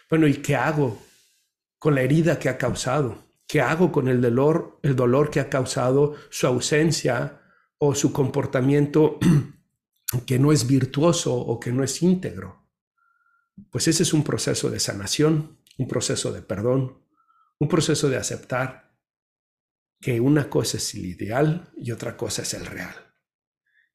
Bueno, 0.10 0.26
¿y 0.26 0.36
qué 0.36 0.56
hago 0.56 1.04
con 1.80 1.96
la 1.96 2.02
herida 2.02 2.40
que 2.40 2.48
ha 2.48 2.58
causado? 2.58 3.26
¿Qué 3.46 3.60
hago 3.60 3.92
con 3.92 4.08
el 4.08 4.22
dolor, 4.22 4.80
el 4.84 4.96
dolor 4.96 5.30
que 5.30 5.42
ha 5.42 5.50
causado 5.50 6.16
su 6.30 6.48
ausencia 6.48 7.42
o 7.78 7.94
su 7.94 8.14
comportamiento 8.14 9.20
que 10.22 10.40
no 10.40 10.52
es 10.52 10.68
virtuoso 10.68 11.36
o 11.36 11.60
que 11.60 11.72
no 11.72 11.84
es 11.84 12.02
íntegro. 12.02 12.70
Pues 13.70 13.88
ese 13.88 14.04
es 14.04 14.14
un 14.14 14.24
proceso 14.24 14.70
de 14.70 14.80
sanación, 14.80 15.60
un 15.78 15.88
proceso 15.88 16.32
de 16.32 16.42
perdón, 16.42 17.04
un 17.60 17.68
proceso 17.68 18.10
de 18.10 18.18
aceptar 18.18 18.98
que 20.02 20.20
una 20.20 20.50
cosa 20.50 20.78
es 20.78 20.94
el 20.96 21.06
ideal 21.06 21.72
y 21.78 21.92
otra 21.92 22.18
cosa 22.18 22.42
es 22.42 22.54
el 22.54 22.66
real. 22.66 22.96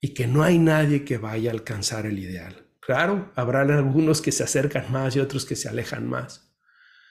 Y 0.01 0.15
que 0.15 0.27
no 0.27 0.43
hay 0.43 0.59
nadie 0.59 1.05
que 1.05 1.19
vaya 1.19 1.51
a 1.51 1.55
alcanzar 1.55 2.07
el 2.07 2.19
ideal. 2.19 2.69
Claro, 2.81 3.31
habrá 3.35 3.61
algunos 3.61 4.23
que 4.23 4.33
se 4.33 4.43
acercan 4.43 4.91
más 4.91 5.15
y 5.15 5.21
otros 5.21 5.45
que 5.45 5.57
se 5.57 5.69
alejan 5.69 6.09
más. 6.09 6.57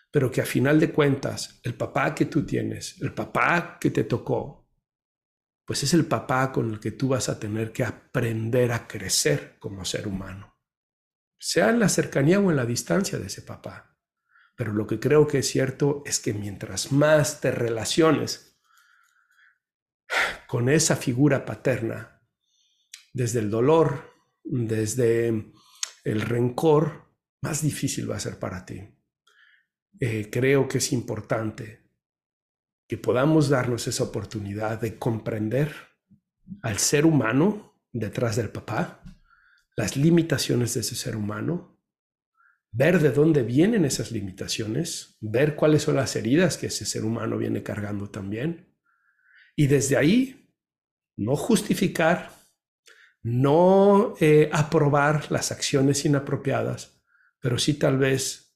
Pero 0.10 0.32
que 0.32 0.42
a 0.42 0.46
final 0.46 0.80
de 0.80 0.92
cuentas, 0.92 1.60
el 1.64 1.76
papá 1.76 2.16
que 2.16 2.26
tú 2.26 2.46
tienes, 2.46 3.00
el 3.02 3.14
papá 3.14 3.78
que 3.80 3.92
te 3.92 4.04
tocó, 4.04 4.57
pues 5.68 5.84
es 5.84 5.94
el 5.94 6.06
papá 6.06 6.54
con 6.54 6.72
el 6.72 6.80
que 6.80 6.92
tú 6.92 7.10
vas 7.10 7.28
a 7.28 7.40
tener 7.40 7.74
que 7.74 7.84
aprender 7.84 8.72
a 8.72 8.88
crecer 8.88 9.58
como 9.60 9.84
ser 9.84 10.08
humano, 10.08 10.58
sea 11.38 11.70
en 11.70 11.80
la 11.80 11.90
cercanía 11.90 12.40
o 12.40 12.50
en 12.50 12.56
la 12.56 12.66
distancia 12.66 13.20
de 13.20 13.28
ese 13.28 13.42
papá. 13.42 14.00
Pero 14.56 14.72
lo 14.72 14.88
que 14.88 14.98
creo 14.98 15.28
que 15.28 15.40
es 15.40 15.48
cierto 15.50 16.04
es 16.06 16.22
que 16.22 16.34
mientras 16.34 16.94
más 16.94 17.42
te 17.42 17.52
relaciones 17.52 18.58
con 20.48 20.70
esa 20.70 20.96
figura 20.96 21.44
paterna, 21.44 22.22
desde 23.14 23.40
el 23.40 23.50
dolor, 23.50 24.10
desde 24.46 25.52
el 26.06 26.22
rencor, 26.22 27.12
más 27.42 27.62
difícil 27.62 28.10
va 28.10 28.16
a 28.16 28.22
ser 28.22 28.40
para 28.40 28.66
ti. 28.66 28.98
Eh, 30.00 30.30
creo 30.32 30.70
que 30.70 30.78
es 30.78 30.94
importante 30.94 31.87
que 32.88 32.98
podamos 32.98 33.50
darnos 33.50 33.88
esa 33.88 34.04
oportunidad 34.04 34.80
de 34.80 34.98
comprender 34.98 35.74
al 36.62 36.80
ser 36.80 37.06
humano 37.06 37.82
detrás 37.92 38.36
del 38.36 38.50
papá, 38.50 39.04
las 39.76 39.98
limitaciones 39.98 40.74
de 40.74 40.82
ese 40.82 40.96
ser 40.96 41.16
humano, 41.16 41.78
ver 42.72 43.00
de 43.00 43.12
dónde 43.12 43.44
vienen 43.44 43.86
esas 43.86 44.12
limitaciones, 44.12 45.18
ver 45.20 45.56
cuáles 45.56 45.84
son 45.84 45.96
las 45.96 46.16
heridas 46.16 46.58
que 46.58 46.68
ese 46.68 46.86
ser 46.86 47.06
humano 47.06 47.38
viene 47.38 47.64
cargando 47.64 48.10
también, 48.10 48.66
Y 49.60 49.66
desde 49.66 49.98
ahí, 49.98 50.54
no 51.18 51.36
justificar, 51.36 52.32
no 53.24 54.14
eh, 54.20 54.52
aprobar 54.54 55.32
las 55.32 55.52
acciones 55.52 56.06
inapropiadas, 56.06 57.02
pero 57.40 57.58
sí 57.58 57.74
tal 57.74 57.98
vez 57.98 58.56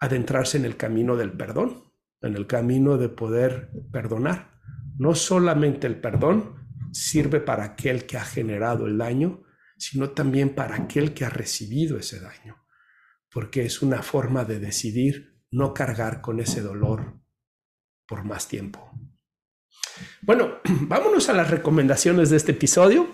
adentrarse 0.00 0.58
en 0.58 0.64
el 0.64 0.76
camino 0.76 1.16
del 1.16 1.30
perdón, 1.30 1.85
en 2.22 2.36
el 2.36 2.46
camino 2.46 2.98
de 2.98 3.08
poder 3.08 3.70
perdonar. 3.92 4.60
No 4.98 5.14
solamente 5.14 5.86
el 5.86 6.00
perdón 6.00 6.66
sirve 6.92 7.40
para 7.40 7.64
aquel 7.64 8.06
que 8.06 8.16
ha 8.16 8.24
generado 8.24 8.86
el 8.86 8.98
daño, 8.98 9.42
sino 9.76 10.10
también 10.10 10.54
para 10.54 10.76
aquel 10.76 11.12
que 11.12 11.24
ha 11.24 11.30
recibido 11.30 11.98
ese 11.98 12.20
daño, 12.20 12.64
porque 13.30 13.64
es 13.64 13.82
una 13.82 14.02
forma 14.02 14.44
de 14.44 14.58
decidir 14.58 15.42
no 15.50 15.74
cargar 15.74 16.22
con 16.22 16.40
ese 16.40 16.62
dolor 16.62 17.20
por 18.06 18.24
más 18.24 18.48
tiempo. 18.48 18.90
Bueno, 20.22 20.58
vámonos 20.82 21.28
a 21.28 21.34
las 21.34 21.50
recomendaciones 21.50 22.30
de 22.30 22.36
este 22.36 22.52
episodio. 22.52 23.06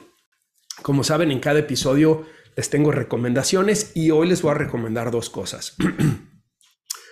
Como 0.83 1.05
saben, 1.05 1.31
en 1.31 1.41
cada 1.41 1.61
episodio 1.61 2.27
les 2.57 2.71
tengo 2.71 2.93
recomendaciones 2.93 3.93
y 3.95 4.11
hoy 4.11 4.29
les 4.29 4.43
voy 4.43 4.53
a 4.53 4.59
recomendar 4.59 5.11
dos 5.11 5.31
cosas. 5.31 5.77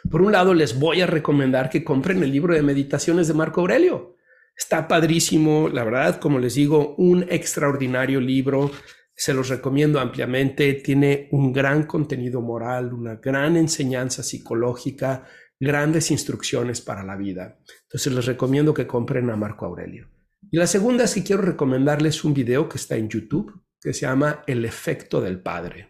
Por 0.08 0.22
un 0.22 0.32
lado, 0.32 0.54
les 0.54 0.78
voy 0.78 1.00
a 1.00 1.06
recomendar 1.06 1.68
que 1.68 1.84
compren 1.84 2.22
el 2.22 2.30
libro 2.30 2.54
de 2.54 2.62
meditaciones 2.62 3.28
de 3.28 3.34
Marco 3.34 3.60
Aurelio. 3.60 4.16
Está 4.56 4.86
padrísimo, 4.88 5.68
la 5.68 5.84
verdad, 5.84 6.20
como 6.20 6.38
les 6.38 6.54
digo, 6.54 6.94
un 6.96 7.24
extraordinario 7.28 8.20
libro. 8.20 8.70
Se 9.14 9.34
los 9.34 9.48
recomiendo 9.48 10.00
ampliamente. 10.00 10.74
Tiene 10.74 11.28
un 11.32 11.52
gran 11.52 11.84
contenido 11.84 12.40
moral, 12.40 12.92
una 12.92 13.16
gran 13.16 13.56
enseñanza 13.56 14.22
psicológica, 14.22 15.24
grandes 15.58 16.10
instrucciones 16.10 16.80
para 16.80 17.02
la 17.02 17.16
vida. 17.16 17.58
Entonces 17.82 18.12
les 18.12 18.26
recomiendo 18.26 18.72
que 18.72 18.86
compren 18.86 19.30
a 19.30 19.36
Marco 19.36 19.66
Aurelio. 19.66 20.08
Y 20.50 20.56
la 20.56 20.66
segunda 20.66 21.04
es 21.04 21.14
que 21.14 21.22
quiero 21.22 21.42
recomendarles 21.42 22.24
un 22.24 22.34
video 22.34 22.68
que 22.68 22.78
está 22.78 22.96
en 22.96 23.08
YouTube 23.08 23.62
que 23.80 23.94
se 23.94 24.02
llama 24.02 24.42
El 24.46 24.64
efecto 24.64 25.20
del 25.20 25.40
padre. 25.40 25.89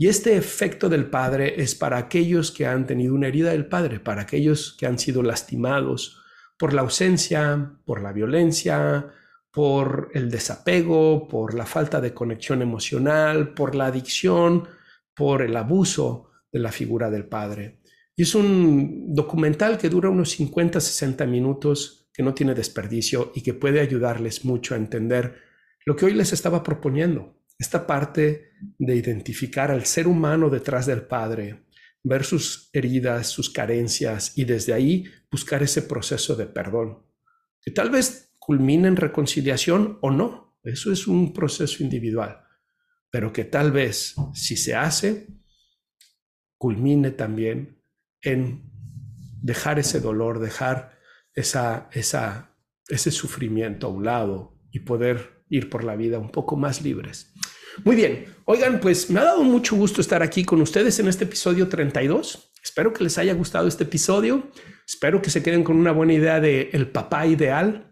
Y 0.00 0.08
este 0.08 0.34
efecto 0.34 0.88
del 0.88 1.10
padre 1.10 1.60
es 1.60 1.74
para 1.74 1.98
aquellos 1.98 2.52
que 2.52 2.64
han 2.64 2.86
tenido 2.86 3.14
una 3.14 3.28
herida 3.28 3.50
del 3.50 3.66
padre, 3.66 4.00
para 4.00 4.22
aquellos 4.22 4.74
que 4.78 4.86
han 4.86 4.98
sido 4.98 5.22
lastimados 5.22 6.22
por 6.58 6.72
la 6.72 6.80
ausencia, 6.80 7.74
por 7.84 8.00
la 8.00 8.10
violencia, 8.10 9.12
por 9.52 10.10
el 10.14 10.30
desapego, 10.30 11.28
por 11.28 11.52
la 11.52 11.66
falta 11.66 12.00
de 12.00 12.14
conexión 12.14 12.62
emocional, 12.62 13.52
por 13.52 13.74
la 13.74 13.88
adicción, 13.88 14.66
por 15.14 15.42
el 15.42 15.54
abuso 15.54 16.30
de 16.50 16.60
la 16.60 16.72
figura 16.72 17.10
del 17.10 17.26
padre. 17.26 17.82
Y 18.16 18.22
es 18.22 18.34
un 18.34 19.14
documental 19.14 19.76
que 19.76 19.90
dura 19.90 20.08
unos 20.08 20.30
50, 20.30 20.80
60 20.80 21.26
minutos, 21.26 22.08
que 22.14 22.22
no 22.22 22.32
tiene 22.32 22.54
desperdicio 22.54 23.32
y 23.34 23.42
que 23.42 23.52
puede 23.52 23.80
ayudarles 23.80 24.46
mucho 24.46 24.72
a 24.72 24.78
entender 24.78 25.36
lo 25.84 25.94
que 25.94 26.06
hoy 26.06 26.14
les 26.14 26.32
estaba 26.32 26.62
proponiendo, 26.62 27.39
esta 27.60 27.86
parte 27.86 28.52
de 28.78 28.96
identificar 28.96 29.70
al 29.70 29.84
ser 29.84 30.08
humano 30.08 30.48
detrás 30.48 30.86
del 30.86 31.02
Padre, 31.02 31.66
ver 32.02 32.24
sus 32.24 32.70
heridas, 32.72 33.28
sus 33.28 33.50
carencias 33.50 34.36
y 34.38 34.44
desde 34.44 34.72
ahí 34.72 35.04
buscar 35.30 35.62
ese 35.62 35.82
proceso 35.82 36.34
de 36.34 36.46
perdón, 36.46 37.04
que 37.60 37.70
tal 37.70 37.90
vez 37.90 38.34
culmine 38.38 38.88
en 38.88 38.96
reconciliación 38.96 39.98
o 40.00 40.10
no, 40.10 40.58
eso 40.64 40.90
es 40.90 41.06
un 41.06 41.34
proceso 41.34 41.82
individual, 41.82 42.42
pero 43.10 43.30
que 43.30 43.44
tal 43.44 43.72
vez 43.72 44.14
si 44.32 44.56
se 44.56 44.74
hace, 44.74 45.26
culmine 46.56 47.10
también 47.10 47.82
en 48.22 48.70
dejar 49.42 49.78
ese 49.78 50.00
dolor, 50.00 50.38
dejar 50.38 50.98
esa, 51.34 51.90
ese 51.92 53.10
sufrimiento 53.10 53.86
a 53.86 53.90
un 53.90 54.06
lado 54.06 54.58
y 54.70 54.80
poder 54.80 55.44
ir 55.50 55.68
por 55.68 55.84
la 55.84 55.96
vida 55.96 56.18
un 56.18 56.30
poco 56.30 56.56
más 56.56 56.80
libres. 56.80 57.34
Muy 57.84 57.96
bien, 57.96 58.26
oigan, 58.44 58.78
pues 58.80 59.08
me 59.10 59.20
ha 59.20 59.24
dado 59.24 59.42
mucho 59.42 59.74
gusto 59.74 60.00
estar 60.00 60.22
aquí 60.22 60.44
con 60.44 60.60
ustedes 60.60 60.98
en 60.98 61.08
este 61.08 61.24
episodio 61.24 61.68
32. 61.68 62.52
Espero 62.62 62.92
que 62.92 63.04
les 63.04 63.16
haya 63.16 63.32
gustado 63.32 63.68
este 63.68 63.84
episodio. 63.84 64.50
Espero 64.86 65.22
que 65.22 65.30
se 65.30 65.42
queden 65.42 65.64
con 65.64 65.76
una 65.76 65.92
buena 65.92 66.12
idea 66.12 66.40
de 66.40 66.70
el 66.72 66.90
papá 66.90 67.26
ideal. 67.26 67.90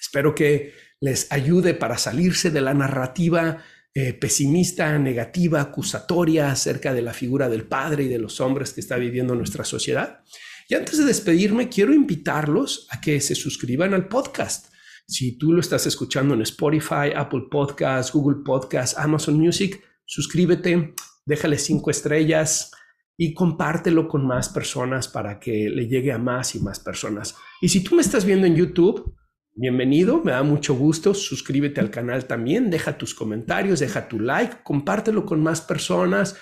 Espero 0.00 0.34
que 0.34 0.74
les 1.00 1.30
ayude 1.32 1.74
para 1.74 1.96
salirse 1.96 2.50
de 2.50 2.60
la 2.60 2.74
narrativa 2.74 3.62
eh, 3.94 4.12
pesimista, 4.12 4.98
negativa, 4.98 5.60
acusatoria 5.60 6.50
acerca 6.50 6.92
de 6.92 7.02
la 7.02 7.14
figura 7.14 7.48
del 7.48 7.64
padre 7.64 8.04
y 8.04 8.08
de 8.08 8.18
los 8.18 8.40
hombres 8.40 8.72
que 8.72 8.80
está 8.80 8.96
viviendo 8.96 9.34
nuestra 9.34 9.64
sociedad. 9.64 10.22
Y 10.68 10.74
antes 10.74 10.98
de 10.98 11.04
despedirme, 11.04 11.68
quiero 11.68 11.94
invitarlos 11.94 12.88
a 12.90 13.00
que 13.00 13.20
se 13.20 13.34
suscriban 13.34 13.94
al 13.94 14.08
podcast. 14.08 14.73
Si 15.06 15.38
tú 15.38 15.52
lo 15.52 15.60
estás 15.60 15.86
escuchando 15.86 16.34
en 16.34 16.42
Spotify, 16.42 17.12
Apple 17.14 17.44
Podcasts, 17.50 18.12
Google 18.12 18.42
Podcasts, 18.44 18.98
Amazon 18.98 19.38
Music, 19.38 19.82
suscríbete, 20.04 20.94
déjale 21.26 21.58
cinco 21.58 21.90
estrellas 21.90 22.70
y 23.16 23.34
compártelo 23.34 24.08
con 24.08 24.26
más 24.26 24.48
personas 24.48 25.08
para 25.08 25.38
que 25.38 25.68
le 25.68 25.86
llegue 25.86 26.12
a 26.12 26.18
más 26.18 26.54
y 26.54 26.60
más 26.60 26.80
personas. 26.80 27.36
Y 27.60 27.68
si 27.68 27.84
tú 27.84 27.94
me 27.94 28.02
estás 28.02 28.24
viendo 28.24 28.46
en 28.46 28.56
YouTube, 28.56 29.14
Bienvenido, 29.56 30.20
me 30.24 30.32
da 30.32 30.42
mucho 30.42 30.74
gusto. 30.74 31.14
Suscríbete 31.14 31.80
al 31.80 31.92
canal 31.92 32.24
también, 32.26 32.70
deja 32.70 32.98
tus 32.98 33.14
comentarios, 33.14 33.78
deja 33.78 34.08
tu 34.08 34.18
like, 34.18 34.56
compártelo 34.64 35.24
con 35.24 35.40
más 35.44 35.60
personas. 35.60 36.36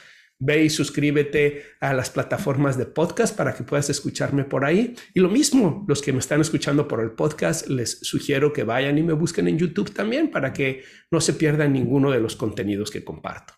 Ve 0.45 0.65
y 0.65 0.71
suscríbete 0.71 1.63
a 1.79 1.95
las 1.95 2.11
plataformas 2.11 2.77
de 2.77 2.85
podcast 2.85 3.37
para 3.37 3.55
que 3.55 3.63
puedas 3.63 3.89
escucharme 3.91 4.43
por 4.43 4.65
ahí. 4.65 4.97
Y 5.15 5.21
lo 5.21 5.29
mismo, 5.29 5.85
los 5.87 6.03
que 6.03 6.13
me 6.13 6.19
están 6.19 6.41
escuchando 6.41 6.89
por 6.89 7.01
el 7.01 7.13
podcast, 7.13 7.69
les 7.69 8.01
sugiero 8.01 8.53
que 8.53 8.65
vayan 8.65 8.99
y 8.99 9.05
me 9.05 9.13
busquen 9.13 9.47
en 9.47 9.57
YouTube 9.57 9.95
también 9.95 10.33
para 10.33 10.53
que 10.53 10.83
no 11.13 11.21
se 11.21 11.35
pierdan 11.35 11.73
ninguno 11.73 12.11
de 12.11 12.19
los 12.19 12.35
contenidos 12.35 12.91
que 12.91 13.05
comparto. 13.05 13.55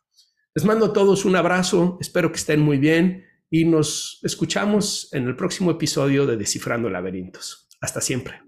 Les 0.54 0.66
mando 0.66 0.84
a 0.84 0.92
todos 0.92 1.24
un 1.24 1.36
abrazo, 1.36 1.96
espero 2.02 2.30
que 2.30 2.36
estén 2.36 2.60
muy 2.60 2.76
bien 2.76 3.24
y 3.48 3.64
nos 3.64 4.20
escuchamos 4.22 5.08
en 5.14 5.26
el 5.26 5.36
próximo 5.36 5.70
episodio 5.70 6.26
de 6.26 6.36
Descifrando 6.36 6.90
Laberintos. 6.90 7.66
Hasta 7.80 8.02
siempre. 8.02 8.42